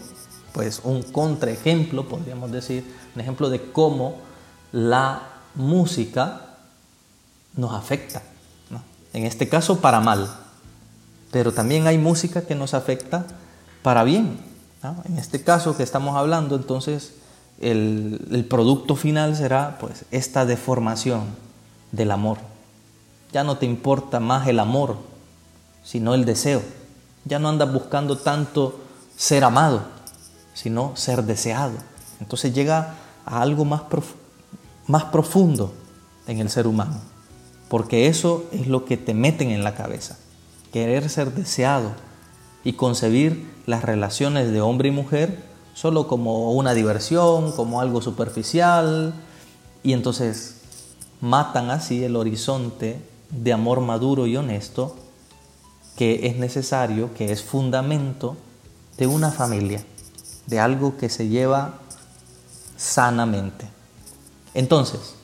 pues 0.52 0.80
un 0.82 1.02
contraejemplo, 1.02 2.08
podríamos 2.08 2.50
decir, 2.50 2.84
un 3.14 3.20
ejemplo 3.20 3.48
de 3.48 3.70
cómo 3.70 4.16
la 4.72 5.22
música 5.54 6.56
nos 7.54 7.72
afecta. 7.72 8.22
En 9.12 9.24
este 9.24 9.48
caso, 9.48 9.80
para 9.80 10.00
mal. 10.00 10.28
Pero 11.30 11.52
también 11.52 11.86
hay 11.86 11.98
música 11.98 12.42
que 12.42 12.54
nos 12.54 12.74
afecta 12.74 13.26
para 13.82 14.04
bien. 14.04 14.38
En 15.04 15.18
este 15.18 15.42
caso 15.42 15.76
que 15.76 15.82
estamos 15.82 16.16
hablando, 16.16 16.56
entonces, 16.56 17.12
el, 17.60 18.46
producto 18.48 18.96
final 18.96 19.34
será 19.36 19.78
pues 19.80 20.04
esta 20.10 20.46
deformación 20.46 21.24
del 21.92 22.10
amor. 22.10 22.38
Ya 23.32 23.44
no 23.44 23.58
te 23.58 23.66
importa 23.66 24.20
más 24.20 24.46
el 24.46 24.58
amor, 24.58 24.96
sino 25.82 26.14
el 26.14 26.24
deseo. 26.24 26.62
Ya 27.24 27.38
no 27.38 27.48
andas 27.48 27.72
buscando 27.72 28.16
tanto 28.16 28.80
ser 29.16 29.44
amado, 29.44 29.82
sino 30.54 30.96
ser 30.96 31.24
deseado. 31.24 31.74
Entonces 32.20 32.54
llega 32.54 32.94
a 33.26 33.42
algo 33.42 33.64
más 33.64 35.04
profundo 35.04 35.72
en 36.26 36.38
el 36.38 36.50
ser 36.50 36.66
humano, 36.66 37.00
porque 37.68 38.06
eso 38.06 38.44
es 38.52 38.66
lo 38.68 38.84
que 38.84 38.96
te 38.96 39.14
meten 39.14 39.50
en 39.50 39.64
la 39.64 39.74
cabeza, 39.74 40.18
querer 40.72 41.08
ser 41.08 41.32
deseado 41.32 41.92
y 42.64 42.74
concebir 42.74 43.50
las 43.66 43.84
relaciones 43.84 44.50
de 44.52 44.60
hombre 44.60 44.88
y 44.88 44.92
mujer 44.92 45.42
solo 45.74 46.08
como 46.08 46.52
una 46.52 46.74
diversión, 46.74 47.52
como 47.52 47.80
algo 47.80 48.02
superficial, 48.02 49.14
y 49.82 49.92
entonces 49.92 50.56
matan 51.20 51.70
así 51.70 52.02
el 52.02 52.16
horizonte 52.16 53.00
de 53.30 53.52
amor 53.52 53.80
maduro 53.80 54.26
y 54.26 54.36
honesto 54.36 54.96
que 55.96 56.26
es 56.26 56.36
necesario, 56.36 57.12
que 57.14 57.32
es 57.32 57.42
fundamento 57.42 58.36
de 58.96 59.06
una 59.06 59.30
familia, 59.30 59.84
de 60.46 60.60
algo 60.60 60.96
que 60.96 61.08
se 61.08 61.28
lleva 61.28 61.80
sanamente. 62.76 63.66
Entonces, 64.54 65.14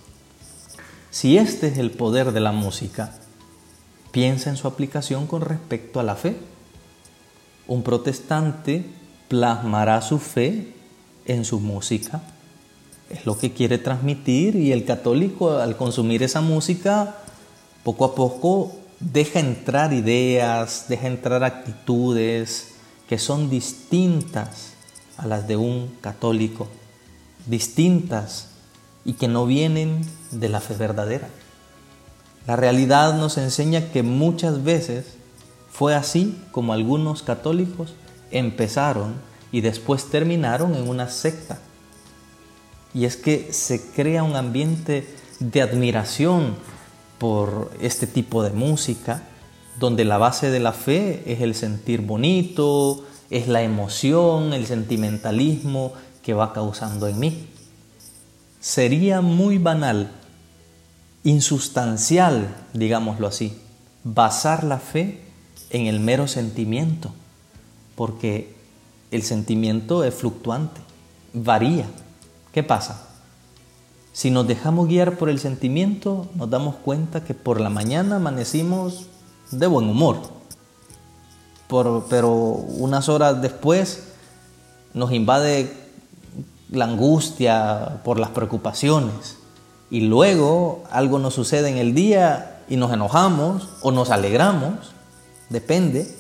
si 1.11 1.39
este 1.39 1.69
es 1.69 1.79
el 1.79 1.91
poder 1.91 2.33
de 2.33 2.41
la 2.41 2.53
música, 2.53 3.13
piensa 4.15 4.49
en 4.49 4.57
su 4.57 4.69
aplicación 4.69 5.27
con 5.27 5.41
respecto 5.41 5.99
a 5.99 6.05
la 6.05 6.15
fe. 6.15 6.37
Un 7.67 7.83
protestante 7.83 8.87
plasmará 9.27 10.01
su 10.03 10.21
fe 10.21 10.73
en 11.27 11.45
su 11.45 11.59
música. 11.59 12.23
Es 13.11 13.27
lo 13.27 13.37
que 13.37 13.53
quiere 13.53 13.77
transmitir 13.79 14.55
y 14.55 14.71
el 14.71 14.85
católico 14.85 15.59
al 15.59 15.77
consumir 15.77 16.23
esa 16.23 16.41
música 16.41 17.17
poco 17.83 18.05
a 18.05 18.15
poco 18.15 18.77
deja 19.01 19.41
entrar 19.41 19.93
ideas, 19.93 20.85
deja 20.89 21.09
entrar 21.09 21.43
actitudes 21.43 22.69
que 23.09 23.19
son 23.19 23.51
distintas 23.51 24.75
a 25.17 25.27
las 25.27 25.49
de 25.49 25.57
un 25.57 25.93
católico, 26.01 26.69
distintas 27.47 28.47
y 29.05 29.15
que 29.15 29.27
no 29.27 29.45
vienen 29.45 30.03
de 30.31 30.49
la 30.49 30.61
fe 30.61 30.75
verdadera. 30.75 31.29
La 32.47 32.57
realidad 32.57 33.15
nos 33.15 33.39
enseña 33.39 33.91
que 33.91 34.03
muchas 34.03 34.65
veces 34.65 35.07
fue 35.71 35.95
así 35.95 36.39
como 36.53 36.73
algunos 36.73 37.23
católicos 37.23 37.95
empezaron 38.31 39.15
y 39.51 39.61
después 39.61 40.11
terminaron 40.11 40.75
en 40.75 40.89
una 40.89 41.09
secta. 41.09 41.59
Y 42.93 43.07
es 43.07 43.17
que 43.17 43.53
se 43.53 43.91
crea 43.93 44.23
un 44.23 44.37
ambiente 44.37 45.07
de 45.41 45.63
admiración 45.63 46.55
por 47.19 47.71
este 47.81 48.07
tipo 48.07 48.43
de 48.43 48.51
música, 48.51 49.23
donde 49.81 50.05
la 50.05 50.19
base 50.19 50.51
de 50.51 50.61
la 50.61 50.73
fe 50.73 51.23
es 51.27 51.41
el 51.41 51.55
sentir 51.55 52.03
bonito, 52.03 53.05
es 53.31 53.49
la 53.49 53.63
emoción, 53.63 54.53
el 54.53 54.67
sentimentalismo 54.67 55.93
que 56.23 56.35
va 56.35 56.53
causando 56.53 57.09
en 57.09 57.19
mí. 57.19 57.49
Sería 58.61 59.21
muy 59.21 59.59
banal, 59.59 60.13
insustancial, 61.25 62.55
digámoslo 62.75 63.27
así, 63.27 63.59
basar 64.05 64.63
la 64.63 64.79
fe 64.79 65.25
en 65.71 65.87
el 65.87 65.99
mero 65.99 66.29
sentimiento, 66.29 67.11
porque 67.97 68.55
el 69.11 69.23
sentimiento 69.23 70.05
es 70.05 70.15
fluctuante, 70.15 70.81
varía. 71.33 71.87
¿Qué 72.53 72.63
pasa? 72.63 73.09
Si 74.13 74.31
nos 74.31 74.47
dejamos 74.47 74.87
guiar 74.87 75.17
por 75.17 75.31
el 75.31 75.41
sentimiento, 75.41 76.29
nos 76.35 76.51
damos 76.51 76.77
cuenta 76.77 77.25
que 77.25 77.35
por 77.35 77.61
la 77.61 77.71
mañana 77.71 78.17
amanecimos 78.17 79.07
de 79.51 79.67
buen 79.67 79.89
humor, 79.89 80.21
pero 82.09 82.33
unas 82.33 83.09
horas 83.09 83.41
después 83.41 84.05
nos 84.93 85.11
invade 85.11 85.73
la 86.71 86.85
angustia 86.85 88.03
por 88.05 88.21
las 88.21 88.31
preocupaciones 88.31 89.39
y 89.95 90.01
luego 90.01 90.83
algo 90.91 91.21
nos 91.21 91.35
sucede 91.35 91.69
en 91.69 91.77
el 91.77 91.95
día 91.95 92.63
y 92.69 92.75
nos 92.75 92.93
enojamos 92.93 93.69
o 93.81 93.93
nos 93.93 94.11
alegramos, 94.11 94.93
depende. 95.51 96.13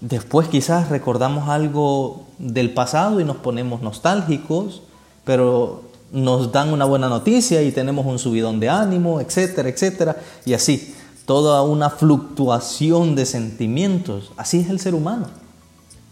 Después 0.00 0.48
quizás 0.48 0.88
recordamos 0.88 1.48
algo 1.48 2.26
del 2.38 2.74
pasado 2.74 3.20
y 3.20 3.24
nos 3.24 3.36
ponemos 3.36 3.82
nostálgicos, 3.82 4.82
pero 5.22 5.82
nos 6.10 6.50
dan 6.50 6.72
una 6.72 6.86
buena 6.86 7.08
noticia 7.08 7.62
y 7.62 7.70
tenemos 7.70 8.04
un 8.04 8.18
subidón 8.18 8.58
de 8.58 8.68
ánimo, 8.68 9.20
etcétera, 9.20 9.68
etcétera, 9.68 10.16
y 10.44 10.54
así, 10.54 10.92
toda 11.24 11.62
una 11.62 11.90
fluctuación 11.90 13.14
de 13.14 13.26
sentimientos. 13.26 14.32
Así 14.36 14.58
es 14.58 14.70
el 14.70 14.80
ser 14.80 14.96
humano. 14.96 15.28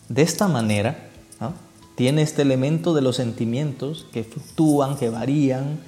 De 0.08 0.22
esta 0.22 0.46
manera, 0.46 1.08
tiene 1.96 2.22
este 2.22 2.42
elemento 2.42 2.94
de 2.94 3.02
los 3.02 3.16
sentimientos 3.16 4.06
que 4.12 4.22
fluctúan, 4.22 4.96
que 4.96 5.10
varían. 5.10 5.80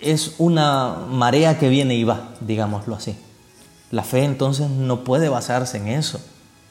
Es 0.00 0.34
una 0.38 0.96
marea 1.10 1.58
que 1.58 1.68
viene 1.68 1.94
y 1.96 2.04
va, 2.04 2.30
digámoslo 2.40 2.94
así. 2.94 3.16
La 3.90 4.04
fe 4.04 4.24
entonces 4.24 4.70
no 4.70 5.02
puede 5.02 5.28
basarse 5.28 5.78
en 5.78 5.88
eso. 5.88 6.20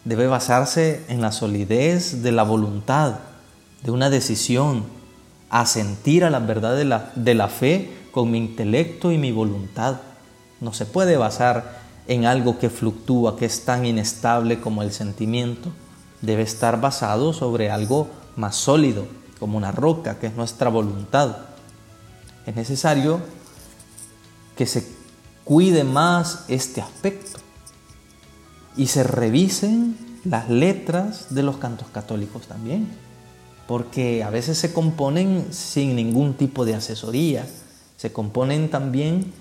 Debe 0.05 0.27
basarse 0.27 1.03
en 1.09 1.21
la 1.21 1.31
solidez 1.31 2.23
de 2.23 2.31
la 2.31 2.43
voluntad, 2.43 3.15
de 3.83 3.91
una 3.91 4.09
decisión, 4.09 4.85
a 5.49 5.65
sentir 5.65 6.23
a 6.23 6.29
la 6.29 6.39
verdad 6.39 6.75
de 6.75 6.85
la, 6.85 7.11
de 7.15 7.33
la 7.33 7.47
fe 7.47 7.91
con 8.11 8.31
mi 8.31 8.37
intelecto 8.37 9.11
y 9.11 9.17
mi 9.17 9.31
voluntad. 9.31 9.97
No 10.61 10.73
se 10.73 10.85
puede 10.85 11.17
basar 11.17 11.81
en 12.07 12.25
algo 12.25 12.57
que 12.59 12.69
fluctúa, 12.69 13.37
que 13.37 13.45
es 13.45 13.65
tan 13.65 13.85
inestable 13.85 14.59
como 14.61 14.81
el 14.81 14.91
sentimiento. 14.91 15.69
Debe 16.21 16.43
estar 16.43 16.79
basado 16.79 17.33
sobre 17.33 17.69
algo 17.69 18.07
más 18.35 18.55
sólido, 18.55 19.05
como 19.39 19.57
una 19.57 19.71
roca, 19.71 20.17
que 20.19 20.27
es 20.27 20.35
nuestra 20.35 20.69
voluntad. 20.69 21.37
Es 22.47 22.55
necesario 22.55 23.19
que 24.55 24.65
se 24.65 24.87
cuide 25.43 25.83
más 25.83 26.45
este 26.47 26.81
aspecto 26.81 27.39
y 28.75 28.87
se 28.87 29.03
revisen 29.03 29.97
las 30.23 30.49
letras 30.49 31.27
de 31.29 31.43
los 31.43 31.57
cantos 31.57 31.89
católicos 31.89 32.47
también, 32.47 32.87
porque 33.67 34.23
a 34.23 34.29
veces 34.29 34.57
se 34.57 34.73
componen 34.73 35.47
sin 35.51 35.95
ningún 35.95 36.33
tipo 36.33 36.65
de 36.65 36.75
asesoría, 36.75 37.45
se 37.97 38.11
componen 38.11 38.69
también 38.69 39.31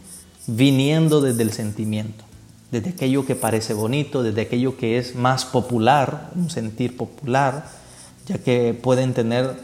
viniendo 0.47 1.21
desde 1.21 1.43
el 1.43 1.53
sentimiento, 1.53 2.25
desde 2.71 2.91
aquello 2.91 3.25
que 3.25 3.35
parece 3.37 3.73
bonito, 3.73 4.23
desde 4.23 4.43
aquello 4.43 4.77
que 4.77 4.99
es 4.99 5.15
más 5.15 5.45
popular, 5.45 6.31
un 6.35 6.51
sentir 6.51 6.97
popular, 6.97 7.69
ya 8.27 8.39
que 8.39 8.75
pueden 8.75 9.15
tener 9.15 9.57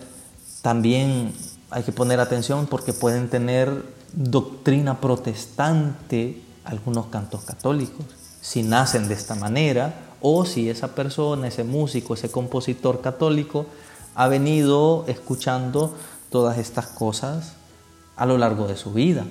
también, 0.60 1.32
hay 1.72 1.82
que 1.82 1.92
poner 1.92 2.20
atención 2.20 2.66
porque 2.66 2.92
pueden 2.92 3.28
tener 3.28 3.82
doctrina 4.12 5.00
protestante 5.00 6.42
algunos 6.64 7.06
cantos 7.06 7.42
católicos, 7.42 8.04
si 8.40 8.62
nacen 8.62 9.08
de 9.08 9.14
esta 9.14 9.34
manera 9.34 9.94
o 10.20 10.44
si 10.44 10.68
esa 10.68 10.94
persona, 10.94 11.48
ese 11.48 11.64
músico, 11.64 12.14
ese 12.14 12.30
compositor 12.30 13.00
católico 13.00 13.66
ha 14.14 14.28
venido 14.28 15.04
escuchando 15.08 15.96
todas 16.30 16.58
estas 16.58 16.86
cosas 16.86 17.54
a 18.16 18.26
lo 18.26 18.36
largo 18.36 18.68
de 18.68 18.76
su 18.76 18.92
vida. 18.92 19.24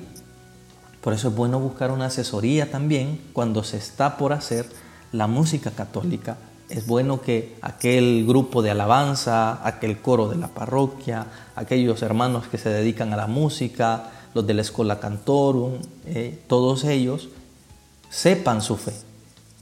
Por 1.01 1.13
eso 1.13 1.29
es 1.29 1.35
bueno 1.35 1.59
buscar 1.59 1.91
una 1.91 2.07
asesoría 2.07 2.71
también 2.71 3.21
cuando 3.33 3.63
se 3.63 3.77
está 3.77 4.17
por 4.17 4.33
hacer 4.33 4.67
la 5.11 5.27
música 5.27 5.71
católica 5.71 6.37
es 6.71 6.87
bueno 6.87 7.21
que 7.21 7.55
aquel 7.61 8.25
grupo 8.25 8.61
de 8.61 8.71
alabanza, 8.71 9.65
aquel 9.67 9.99
coro 10.01 10.29
de 10.29 10.37
la 10.37 10.47
parroquia, 10.47 11.27
aquellos 11.55 12.01
hermanos 12.01 12.47
que 12.47 12.57
se 12.57 12.69
dedican 12.69 13.13
a 13.13 13.17
la 13.17 13.27
música, 13.27 14.11
los 14.33 14.47
de 14.47 14.53
la 14.53 14.61
escuela 14.61 14.99
cantorum, 14.99 15.73
eh, 16.05 16.39
todos 16.47 16.85
ellos 16.85 17.29
sepan 18.09 18.61
su 18.61 18.77
fe, 18.77 18.93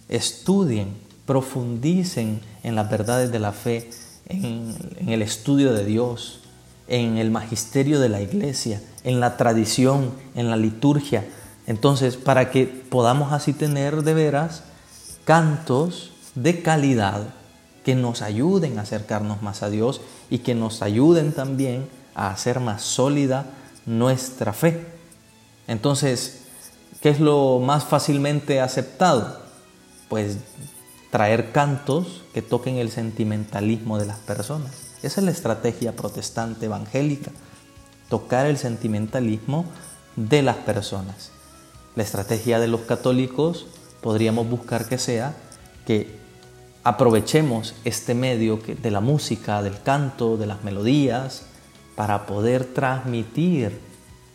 estudien, 0.08 0.96
profundicen 1.26 2.42
en 2.64 2.76
las 2.76 2.90
verdades 2.90 3.32
de 3.32 3.40
la 3.40 3.54
fe, 3.54 3.90
en, 4.28 4.76
en 4.98 5.10
el 5.10 5.22
estudio 5.22 5.74
de 5.74 5.86
Dios, 5.86 6.42
en 6.88 7.18
el 7.18 7.32
magisterio 7.32 8.00
de 8.00 8.10
la 8.10 8.22
iglesia, 8.22 8.82
en 9.04 9.20
la 9.20 9.38
tradición, 9.38 10.12
en 10.36 10.50
la 10.50 10.58
liturgia. 10.58 11.26
Entonces, 11.66 12.18
para 12.18 12.52
que 12.52 12.66
podamos 12.66 13.32
así 13.34 13.54
tener 13.54 14.04
de 14.04 14.14
veras 14.14 14.64
cantos 15.26 16.12
de 16.36 16.62
calidad 16.62 17.34
que 17.84 17.96
nos 17.96 18.22
ayuden 18.22 18.78
a 18.78 18.82
acercarnos 18.82 19.42
más 19.42 19.64
a 19.64 19.70
Dios 19.70 20.02
y 20.30 20.40
que 20.40 20.56
nos 20.56 20.82
ayuden 20.82 21.32
también 21.32 21.88
a 22.14 22.30
hacer 22.32 22.60
más 22.60 22.82
sólida 22.82 23.46
nuestra 23.86 24.54
fe. 24.54 24.86
Entonces, 25.68 26.42
¿qué 27.02 27.10
es 27.10 27.20
lo 27.20 27.60
más 27.60 27.86
fácilmente 27.86 28.62
aceptado? 28.62 29.40
Pues 30.10 30.38
traer 31.12 31.52
cantos 31.52 32.24
que 32.34 32.42
toquen 32.42 32.78
el 32.78 32.92
sentimentalismo 32.92 33.98
de 33.98 34.06
las 34.06 34.20
personas. 34.20 34.72
Esa 35.02 35.22
es 35.22 35.26
la 35.26 35.32
estrategia 35.32 35.96
protestante 35.96 36.66
evangélica, 36.66 37.32
tocar 38.10 38.46
el 38.46 38.58
sentimentalismo 38.58 39.66
de 40.16 40.42
las 40.42 40.58
personas. 40.58 41.32
La 41.96 42.04
estrategia 42.04 42.60
de 42.60 42.68
los 42.68 42.82
católicos 42.82 43.66
podríamos 44.02 44.50
buscar 44.50 44.88
que 44.88 44.98
sea 44.98 45.36
que 45.90 46.06
aprovechemos 46.84 47.74
este 47.84 48.14
medio 48.14 48.60
de 48.60 48.92
la 48.92 49.00
música, 49.00 49.64
del 49.64 49.82
canto, 49.82 50.38
de 50.38 50.46
las 50.46 50.64
melodías, 50.64 51.46
para 51.96 52.28
poder 52.28 52.64
transmitir 52.64 53.80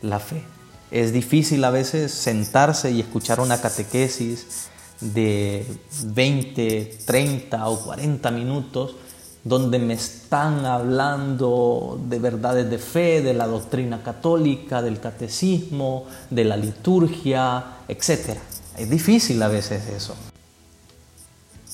la 0.03 0.19
fe. 0.19 0.43
Es 0.91 1.13
difícil 1.13 1.63
a 1.63 1.71
veces 1.71 2.11
sentarse 2.11 2.91
y 2.91 2.99
escuchar 2.99 3.39
una 3.39 3.61
catequesis 3.61 4.67
de 5.01 5.65
20, 6.07 6.99
30 7.07 7.69
o 7.69 7.85
40 7.85 8.33
minutos 8.33 8.97
donde 9.45 9.79
me 9.79 9.95
están 9.95 10.67
hablando 10.67 12.01
de 12.09 12.19
verdades 12.19 12.69
de 12.69 12.79
fe, 12.79 13.23
de 13.23 13.33
la 13.33 13.47
doctrina 13.47 14.03
católica, 14.03 14.83
del 14.83 14.99
catecismo, 14.99 16.07
de 16.31 16.47
la 16.47 16.57
liturgia, 16.57 17.65
etc. 17.87 18.41
Es 18.77 18.91
difícil 18.91 19.41
a 19.41 19.47
veces 19.47 19.87
eso. 19.87 20.17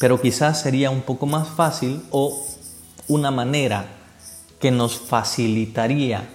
Pero 0.01 0.19
quizás 0.19 0.63
sería 0.63 0.91
un 0.91 1.03
poco 1.03 1.27
más 1.27 1.47
fácil 1.47 2.03
o 2.11 2.43
una 3.07 3.31
manera 3.31 3.85
que 4.59 4.71
nos 4.71 4.99
facilitaría 4.99 6.27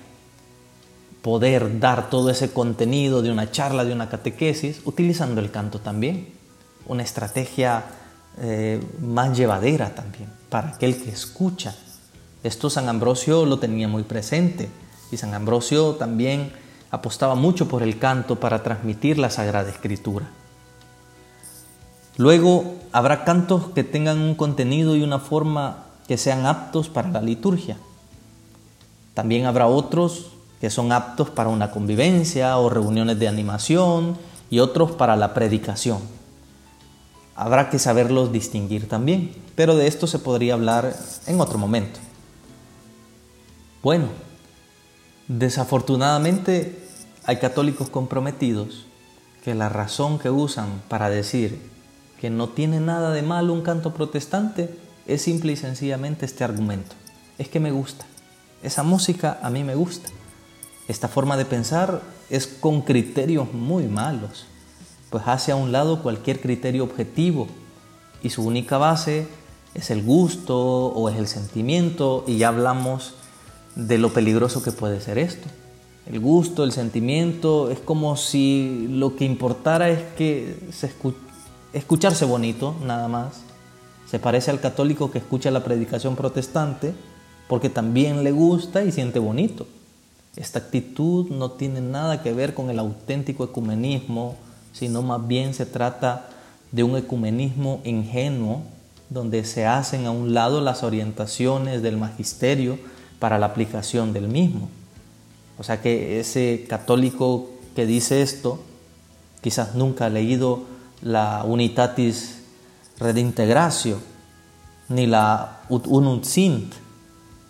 poder 1.23 1.80
dar 1.80 2.12
todo 2.12 2.30
ese 2.30 2.54
contenido 2.54 3.23
de 3.23 3.32
una 3.32 3.49
charla, 3.49 3.84
de 3.84 3.91
una 3.91 4.08
catequesis, 4.08 4.82
utilizando 4.86 5.41
el 5.41 5.49
canto 5.49 5.80
también. 5.80 6.28
Una 6.86 7.01
estrategia 7.01 7.86
eh, 8.38 8.80
más 9.01 9.36
llevadera 9.36 9.95
también 9.95 10.30
para 10.49 10.69
aquel 10.69 11.01
que 11.01 11.10
escucha. 11.10 11.73
Esto 12.43 12.69
San 12.69 12.88
Ambrosio 12.88 13.47
lo 13.47 13.58
tenía 13.58 13.88
muy 13.88 14.04
presente 14.04 14.69
y 15.12 15.17
San 15.17 15.34
Ambrosio 15.34 15.95
también 15.95 16.51
apostaba 16.91 17.34
mucho 17.34 17.67
por 17.67 17.82
el 17.82 17.97
canto 17.97 18.39
para 18.39 18.62
transmitir 18.62 19.17
la 19.17 19.32
Sagrada 19.32 19.71
Escritura. 19.71 20.28
Luego 22.17 22.75
habrá 22.91 23.23
cantos 23.23 23.67
que 23.73 23.84
tengan 23.84 24.19
un 24.19 24.36
contenido 24.36 24.95
y 24.95 25.04
una 25.04 25.19
forma 25.19 25.86
que 26.08 26.17
sean 26.17 26.45
aptos 26.45 26.89
para 26.89 27.10
la 27.10 27.21
liturgia. 27.21 27.78
También 29.13 29.45
habrá 29.45 29.67
otros 29.67 30.28
que 30.62 30.69
son 30.69 30.91
aptos 30.91 31.30
para 31.30 31.49
una 31.49 31.71
convivencia 31.71 32.58
o 32.58 32.69
reuniones 32.69 33.19
de 33.19 33.28
animación 33.28 34.17
y 34.49 34.60
otros 34.60 34.91
para 34.91 35.15
la 35.15 35.34
predicación 35.34 35.99
habrá 37.36 37.69
que 37.69 37.80
saberlos 37.80 38.32
distinguir 38.32 38.88
también, 38.88 39.32
pero 39.56 39.75
de 39.75 39.88
esto 39.88 40.08
se 40.08 40.19
podría 40.19 40.54
hablar 40.54 40.95
en 41.28 41.39
otro 41.39 41.58
momento. 41.58 41.99
Bueno, 43.84 44.08
desafortunadamente 45.28 46.82
hay 47.25 47.38
católicos 47.38 47.89
comprometidos 47.89 48.86
que 49.43 49.54
la 49.54 49.69
razón 49.69 50.17
que 50.17 50.30
usan 50.30 50.82
para 50.88 51.10
decir 51.10 51.69
que 52.19 52.30
no 52.30 52.49
tiene 52.49 52.80
nada 52.80 53.12
de 53.12 53.21
malo 53.21 53.54
un 53.54 53.62
canto 53.62 53.93
protestante 53.93 54.78
es 55.06 55.21
simple 55.21 55.54
y 55.54 55.56
sencillamente 55.56 56.25
este 56.25 56.43
argumento. 56.43 56.95
Es 57.38 57.49
que 57.49 57.60
me 57.60 57.71
gusta. 57.71 58.06
Esa 58.63 58.84
música 58.84 59.39
a 59.41 59.49
mí 59.49 59.63
me 59.63 59.75
gusta. 59.75 60.10
Esta 60.88 61.08
forma 61.08 61.38
de 61.38 61.45
pensar 61.45 62.01
es 62.30 62.47
con 62.47 62.82
criterios 62.82 63.54
muy 63.54 63.86
malos 63.88 64.47
pues 65.15 65.28
hace 65.28 65.54
a 65.54 65.56
un 65.56 65.71
lado 65.71 66.04
cualquier 66.04 66.41
criterio 66.41 66.84
objetivo 66.84 67.47
y 68.21 68.32
su 68.32 68.43
única 68.43 68.78
base 68.78 69.28
es 69.73 69.89
el 69.89 70.04
gusto 70.04 70.58
o 70.58 71.08
es 71.10 71.15
el 71.17 71.28
sentimiento 71.28 72.25
y 72.28 72.38
ya 72.38 72.49
hablamos 72.49 73.13
de 73.75 73.97
lo 73.97 74.12
peligroso 74.12 74.62
que 74.62 74.73
puede 74.73 74.99
ser 74.99 75.17
esto. 75.17 75.47
El 76.06 76.19
gusto, 76.19 76.65
el 76.65 76.73
sentimiento, 76.73 77.71
es 77.71 77.80
como 77.80 78.17
si 78.17 78.88
lo 78.91 79.15
que 79.15 79.23
importara 79.23 79.89
es 79.89 80.01
que 80.17 80.58
se 80.71 80.88
escucharse 81.75 82.25
bonito, 82.25 82.75
nada 82.83 83.07
más. 83.07 83.41
Se 84.09 84.17
parece 84.17 84.49
al 84.49 84.59
católico 84.59 85.11
que 85.11 85.19
escucha 85.19 85.51
la 85.51 85.63
predicación 85.63 86.15
protestante 86.15 86.93
porque 87.47 87.69
también 87.69 88.23
le 88.23 88.31
gusta 88.31 88.83
y 88.83 88.91
siente 88.91 89.19
bonito. 89.19 89.67
Esta 90.35 90.59
actitud 90.59 91.29
no 91.29 91.51
tiene 91.51 91.81
nada 91.81 92.23
que 92.23 92.33
ver 92.33 92.53
con 92.53 92.69
el 92.69 92.79
auténtico 92.79 93.43
ecumenismo 93.43 94.35
sino 94.75 95.01
más 95.01 95.25
bien 95.25 95.53
se 95.53 95.65
trata 95.65 96.27
de 96.71 96.83
un 96.83 96.97
ecumenismo 96.97 97.79
ingenuo 97.85 98.61
donde 99.09 99.45
se 99.45 99.65
hacen 99.65 100.05
a 100.05 100.11
un 100.11 100.33
lado 100.33 100.59
las 100.59 100.83
orientaciones 100.83 101.81
del 101.81 101.95
magisterio 101.95 102.77
para 103.19 103.39
la 103.39 103.45
aplicación 103.45 104.11
del 104.11 104.27
mismo. 104.27 104.67
O 105.57 105.63
sea 105.63 105.81
que 105.81 106.19
ese 106.19 106.65
católico 106.67 107.49
que 107.75 107.85
dice 107.85 108.21
esto 108.21 108.59
quizás 109.41 109.75
nunca 109.75 110.07
ha 110.07 110.09
leído 110.09 110.63
la 111.06 111.46
Unitatis 111.46 112.39
Redintegratio, 113.00 114.00
ni 114.89 115.08
la 115.08 115.62
Unum 115.70 116.24
Sint, 116.24 116.74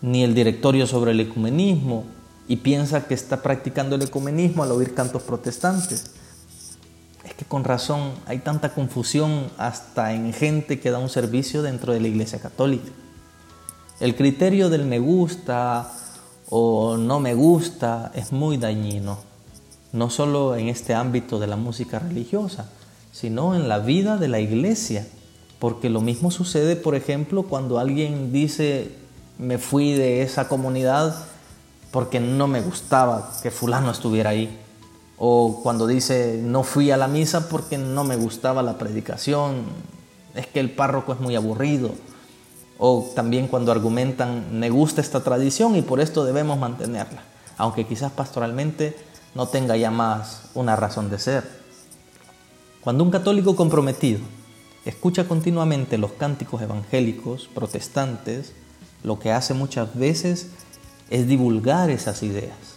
ni 0.02 0.22
el 0.22 0.32
directorio 0.32 0.86
sobre 0.86 1.10
el 1.10 1.18
ecumenismo, 1.18 2.04
y 2.46 2.56
piensa 2.56 3.08
que 3.08 3.14
está 3.14 3.42
practicando 3.42 3.96
el 3.96 4.02
ecumenismo 4.02 4.62
al 4.62 4.70
oír 4.70 4.94
cantos 4.94 5.22
protestantes 5.22 6.12
es 7.26 7.34
que 7.34 7.44
con 7.44 7.64
razón 7.64 8.12
hay 8.26 8.38
tanta 8.38 8.72
confusión 8.72 9.50
hasta 9.58 10.12
en 10.12 10.32
gente 10.32 10.78
que 10.78 10.92
da 10.92 10.98
un 10.98 11.08
servicio 11.08 11.62
dentro 11.62 11.92
de 11.92 12.00
la 12.00 12.06
Iglesia 12.06 12.38
Católica. 12.38 12.90
El 13.98 14.14
criterio 14.14 14.70
del 14.70 14.86
me 14.86 15.00
gusta 15.00 15.90
o 16.48 16.96
no 16.96 17.18
me 17.18 17.34
gusta 17.34 18.12
es 18.14 18.30
muy 18.30 18.58
dañino, 18.58 19.18
no 19.92 20.08
solo 20.08 20.54
en 20.54 20.68
este 20.68 20.94
ámbito 20.94 21.40
de 21.40 21.48
la 21.48 21.56
música 21.56 21.98
religiosa, 21.98 22.70
sino 23.18 23.54
en 23.54 23.66
la 23.66 23.78
vida 23.78 24.18
de 24.18 24.28
la 24.28 24.40
iglesia. 24.40 25.06
Porque 25.58 25.88
lo 25.88 26.02
mismo 26.02 26.30
sucede, 26.30 26.76
por 26.76 26.94
ejemplo, 26.94 27.44
cuando 27.44 27.78
alguien 27.78 28.30
dice, 28.30 28.90
me 29.38 29.56
fui 29.56 29.92
de 29.92 30.20
esa 30.20 30.48
comunidad 30.48 31.16
porque 31.92 32.20
no 32.20 32.46
me 32.46 32.60
gustaba 32.60 33.32
que 33.42 33.50
fulano 33.50 33.90
estuviera 33.90 34.30
ahí. 34.30 34.58
O 35.16 35.60
cuando 35.62 35.86
dice, 35.86 36.40
no 36.42 36.62
fui 36.62 36.90
a 36.90 36.98
la 36.98 37.08
misa 37.08 37.48
porque 37.48 37.78
no 37.78 38.04
me 38.04 38.16
gustaba 38.16 38.62
la 38.62 38.76
predicación, 38.76 39.62
es 40.34 40.46
que 40.46 40.60
el 40.60 40.70
párroco 40.70 41.14
es 41.14 41.20
muy 41.20 41.36
aburrido. 41.36 41.92
O 42.76 43.10
también 43.14 43.48
cuando 43.48 43.72
argumentan, 43.72 44.58
me 44.58 44.68
gusta 44.68 45.00
esta 45.00 45.24
tradición 45.24 45.74
y 45.74 45.80
por 45.80 46.00
esto 46.00 46.26
debemos 46.26 46.58
mantenerla, 46.58 47.22
aunque 47.56 47.86
quizás 47.86 48.12
pastoralmente 48.12 48.94
no 49.34 49.48
tenga 49.48 49.74
ya 49.78 49.90
más 49.90 50.42
una 50.52 50.76
razón 50.76 51.08
de 51.08 51.18
ser. 51.18 51.65
Cuando 52.86 53.02
un 53.02 53.10
católico 53.10 53.56
comprometido 53.56 54.20
escucha 54.84 55.26
continuamente 55.26 55.98
los 55.98 56.12
cánticos 56.12 56.62
evangélicos 56.62 57.50
protestantes, 57.52 58.52
lo 59.02 59.18
que 59.18 59.32
hace 59.32 59.54
muchas 59.54 59.98
veces 59.98 60.50
es 61.10 61.26
divulgar 61.26 61.90
esas 61.90 62.22
ideas, 62.22 62.76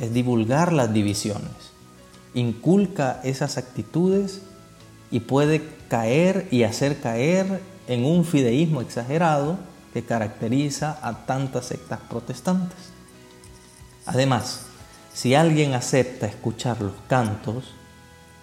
es 0.00 0.14
divulgar 0.14 0.72
las 0.72 0.92
divisiones 0.92 1.72
inculca 2.32 3.20
esas 3.24 3.58
actitudes 3.58 4.42
y 5.10 5.18
puede 5.18 5.68
caer 5.88 6.46
y 6.52 6.62
hacer 6.62 7.00
caer 7.00 7.60
en 7.88 8.04
un 8.04 8.24
fideísmo 8.24 8.82
exagerado 8.82 9.58
que 9.92 10.04
caracteriza 10.04 10.96
a 11.02 11.26
tantas 11.26 11.66
sectas 11.66 11.98
protestantes. 12.08 12.78
Además, 14.06 14.66
si 15.12 15.34
alguien 15.34 15.74
acepta 15.74 16.26
escuchar 16.26 16.80
los 16.80 16.94
cantos, 17.08 17.74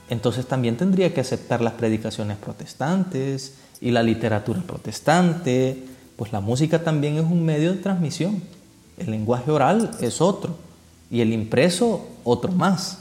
entonces 0.09 0.45
también 0.45 0.77
tendría 0.77 1.13
que 1.13 1.21
aceptar 1.21 1.61
las 1.61 1.73
predicaciones 1.73 2.37
protestantes 2.37 3.55
y 3.81 3.91
la 3.91 4.03
literatura 4.03 4.61
protestante, 4.61 5.83
pues 6.15 6.31
la 6.31 6.39
música 6.39 6.83
también 6.83 7.17
es 7.17 7.23
un 7.23 7.45
medio 7.45 7.73
de 7.73 7.79
transmisión. 7.79 8.41
El 8.97 9.11
lenguaje 9.11 9.51
oral 9.51 9.91
es 10.01 10.21
otro 10.21 10.55
y 11.11 11.21
el 11.21 11.33
impreso 11.33 12.07
otro 12.23 12.51
más. 12.51 12.99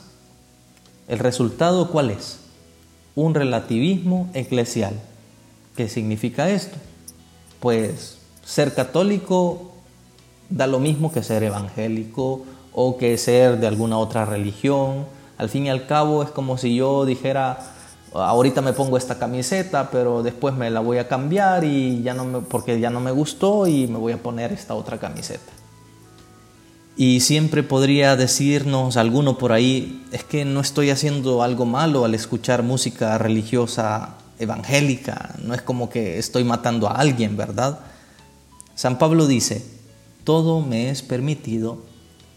¿El 1.09 1.19
resultado 1.19 1.91
cuál 1.91 2.11
es? 2.11 2.39
Un 3.15 3.35
relativismo 3.35 4.29
eclesial. 4.35 4.95
¿Qué 5.77 5.89
significa 5.89 6.51
esto? 6.51 6.77
Pues 7.61 8.19
ser 8.45 8.75
católico 8.75 9.73
da 10.51 10.67
lo 10.67 10.79
mismo 10.79 11.13
que 11.13 11.23
ser 11.23 11.43
evangélico 11.43 12.45
o 12.73 12.99
que 12.99 13.17
ser 13.17 13.59
de 13.59 13.67
alguna 13.67 13.99
otra 13.99 14.25
religión. 14.25 15.07
Al 15.39 15.49
fin 15.49 15.67
y 15.67 15.71
al 15.71 15.87
cabo 15.87 16.23
es 16.23 16.31
como 16.31 16.57
si 16.57 16.77
yo 16.77 17.05
dijera, 17.05 17.59
ahorita 18.13 18.63
me 18.63 18.73
pongo 18.73 18.97
esta 18.97 19.19
camiseta, 19.19 19.91
pero 19.91 20.23
después 20.23 20.55
me 20.55 20.71
la 20.71 20.81
voy 20.81 20.99
a 20.99 21.09
cambiar 21.09 21.65
y 21.65 22.03
ya 22.03 22.15
no 22.15 22.25
me, 22.25 22.41
porque 22.41 22.81
ya 22.81 22.91
no 22.91 23.01
me 23.01 23.11
gustó 23.11 23.67
y 23.67 23.87
me 23.87 23.99
voy 23.99 24.13
a 24.13 24.23
poner 24.23 24.53
esta 24.53 24.75
otra 24.75 24.99
camiseta. 24.99 25.53
Y 26.97 27.21
siempre 27.21 27.63
podría 27.63 28.17
decirnos 28.17 28.97
alguno 28.97 29.37
por 29.37 29.53
ahí, 29.53 30.03
es 30.13 30.25
que 30.25 30.47
no 30.47 30.61
estoy 30.61 30.89
haciendo 30.89 31.43
algo 31.43 31.67
malo 31.67 32.07
al 32.07 32.15
escuchar 32.15 32.63
música 32.63 33.19
religiosa 33.19 34.15
evangélica, 34.39 35.35
no 35.43 35.53
es 35.53 35.61
como 35.61 35.91
que 35.91 36.19
estoy 36.19 36.45
matando 36.45 36.89
a 36.89 36.93
alguien, 36.93 37.37
¿verdad? 37.37 37.81
San 38.75 38.99
Pablo 38.99 39.27
dice, 39.27 39.63
todo 40.25 40.61
me 40.63 40.89
es 40.89 41.03
permitido, 41.03 41.79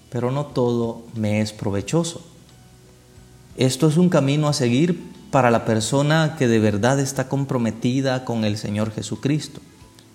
pero 0.09 0.31
no 0.31 0.47
todo 0.47 1.03
me 1.15 1.39
es 1.39 1.53
provechoso. 1.53 2.21
Esto 3.59 3.89
es 3.89 3.97
un 3.97 4.07
camino 4.07 4.47
a 4.47 4.53
seguir 4.53 5.03
para 5.31 5.51
la 5.51 5.65
persona 5.65 6.37
que 6.39 6.47
de 6.47 6.59
verdad 6.59 6.97
está 6.97 7.27
comprometida 7.27 8.23
con 8.23 8.45
el 8.45 8.57
Señor 8.57 8.93
Jesucristo. 8.93 9.59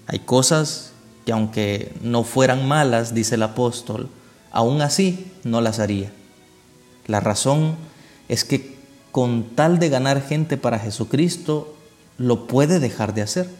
Hay 0.06 0.20
cosas 0.20 0.92
que 1.26 1.32
aunque 1.32 1.92
no 2.00 2.24
fueran 2.24 2.66
malas, 2.66 3.12
dice 3.12 3.34
el 3.34 3.42
apóstol, 3.42 4.08
aún 4.50 4.80
así 4.80 5.30
no 5.44 5.60
las 5.60 5.78
haría. 5.78 6.10
La 7.06 7.20
razón 7.20 7.74
es 8.30 8.44
que 8.44 8.78
con 9.12 9.54
tal 9.54 9.78
de 9.78 9.90
ganar 9.90 10.22
gente 10.22 10.56
para 10.56 10.78
Jesucristo, 10.78 11.76
lo 12.16 12.46
puede 12.46 12.80
dejar 12.80 13.12
de 13.12 13.20
hacer. 13.20 13.50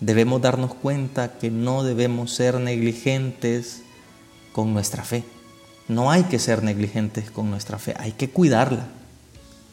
Debemos 0.00 0.40
darnos 0.40 0.72
cuenta 0.72 1.34
que 1.36 1.50
no 1.50 1.84
debemos 1.84 2.32
ser 2.32 2.58
negligentes 2.60 3.82
con 4.54 4.72
nuestra 4.72 5.04
fe. 5.04 5.22
No 5.86 6.10
hay 6.10 6.22
que 6.22 6.38
ser 6.38 6.62
negligentes 6.62 7.30
con 7.30 7.50
nuestra 7.50 7.78
fe, 7.78 7.94
hay 7.98 8.12
que 8.12 8.30
cuidarla. 8.30 9.01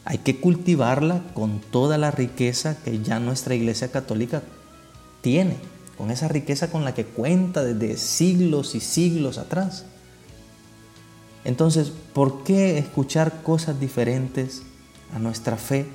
Hay 0.05 0.19
que 0.19 0.39
cultivarla 0.39 1.21
con 1.33 1.59
toda 1.59 1.97
la 1.97 2.11
riqueza 2.11 2.77
que 2.83 3.01
ya 3.01 3.19
nuestra 3.19 3.55
Iglesia 3.55 3.91
Católica 3.91 4.41
tiene, 5.21 5.57
con 5.97 6.11
esa 6.11 6.27
riqueza 6.27 6.71
con 6.71 6.85
la 6.85 6.93
que 6.93 7.05
cuenta 7.05 7.63
desde 7.63 7.97
siglos 7.97 8.75
y 8.75 8.79
siglos 8.79 9.37
atrás. 9.37 9.85
Entonces, 11.43 11.91
¿por 12.13 12.43
qué 12.43 12.77
escuchar 12.77 13.43
cosas 13.43 13.79
diferentes 13.79 14.63
a 15.13 15.19
nuestra 15.19 15.57
fe 15.57 15.85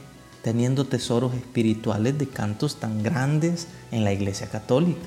teniendo 0.43 0.87
tesoros 0.87 1.35
espirituales 1.35 2.19
de 2.19 2.29
cantos 2.29 2.77
tan 2.77 3.03
grandes 3.03 3.69
en 3.90 4.05
la 4.05 4.12
Iglesia 4.12 4.49
Católica? 4.49 5.07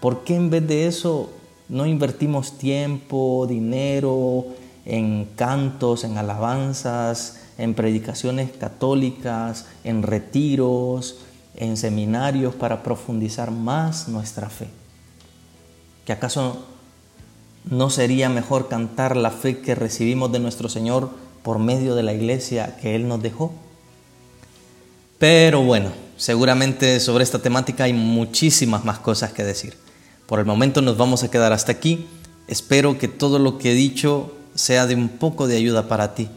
¿Por 0.00 0.24
qué 0.24 0.36
en 0.36 0.50
vez 0.50 0.66
de 0.66 0.86
eso 0.86 1.32
no 1.68 1.86
invertimos 1.86 2.56
tiempo, 2.56 3.46
dinero 3.48 4.46
en 4.84 5.26
cantos, 5.36 6.04
en 6.04 6.16
alabanzas, 6.16 7.40
en 7.58 7.74
predicaciones 7.74 8.50
católicas, 8.52 9.66
en 9.84 10.02
retiros, 10.02 11.18
en 11.56 11.76
seminarios 11.76 12.54
para 12.54 12.82
profundizar 12.82 13.50
más 13.50 14.08
nuestra 14.08 14.48
fe? 14.48 14.68
¿Que 16.06 16.12
acaso 16.12 16.64
¿No 17.70 17.90
sería 17.90 18.30
mejor 18.30 18.68
cantar 18.68 19.16
la 19.16 19.30
fe 19.30 19.58
que 19.58 19.74
recibimos 19.74 20.32
de 20.32 20.38
nuestro 20.38 20.70
Señor 20.70 21.10
por 21.42 21.58
medio 21.58 21.94
de 21.94 22.02
la 22.02 22.14
iglesia 22.14 22.76
que 22.80 22.94
Él 22.94 23.06
nos 23.06 23.22
dejó? 23.22 23.52
Pero 25.18 25.62
bueno, 25.62 25.90
seguramente 26.16 26.98
sobre 26.98 27.24
esta 27.24 27.40
temática 27.40 27.84
hay 27.84 27.92
muchísimas 27.92 28.86
más 28.86 28.98
cosas 29.00 29.32
que 29.32 29.44
decir. 29.44 29.74
Por 30.26 30.38
el 30.38 30.46
momento 30.46 30.80
nos 30.80 30.96
vamos 30.96 31.22
a 31.24 31.30
quedar 31.30 31.52
hasta 31.52 31.72
aquí. 31.72 32.06
Espero 32.46 32.96
que 32.96 33.08
todo 33.08 33.38
lo 33.38 33.58
que 33.58 33.72
he 33.72 33.74
dicho 33.74 34.32
sea 34.54 34.86
de 34.86 34.94
un 34.94 35.10
poco 35.10 35.46
de 35.46 35.56
ayuda 35.56 35.88
para 35.88 36.14
ti. 36.14 36.28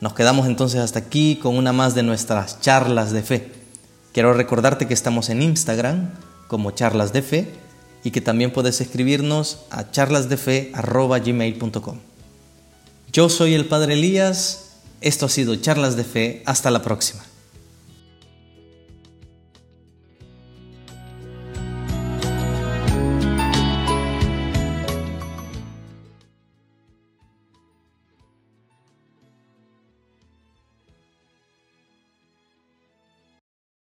Nos 0.00 0.14
quedamos 0.14 0.46
entonces 0.46 0.80
hasta 0.80 1.00
aquí 1.00 1.36
con 1.36 1.56
una 1.56 1.72
más 1.72 1.94
de 1.94 2.02
nuestras 2.02 2.60
charlas 2.60 3.12
de 3.12 3.22
fe. 3.22 3.52
Quiero 4.12 4.32
recordarte 4.32 4.86
que 4.86 4.94
estamos 4.94 5.28
en 5.28 5.42
Instagram 5.42 6.12
como 6.46 6.70
charlas 6.70 7.12
de 7.12 7.22
fe 7.22 7.52
y 8.04 8.10
que 8.10 8.20
también 8.20 8.52
puedes 8.52 8.80
escribirnos 8.80 9.60
a 9.70 9.90
charlasdefe.gmail.com. 9.90 11.98
Yo 13.12 13.28
soy 13.28 13.54
el 13.54 13.66
Padre 13.66 13.94
Elías, 13.94 14.76
esto 15.00 15.26
ha 15.26 15.28
sido 15.28 15.56
Charlas 15.56 15.96
de 15.96 16.04
Fe, 16.04 16.44
hasta 16.46 16.70
la 16.70 16.82
próxima. 16.82 17.24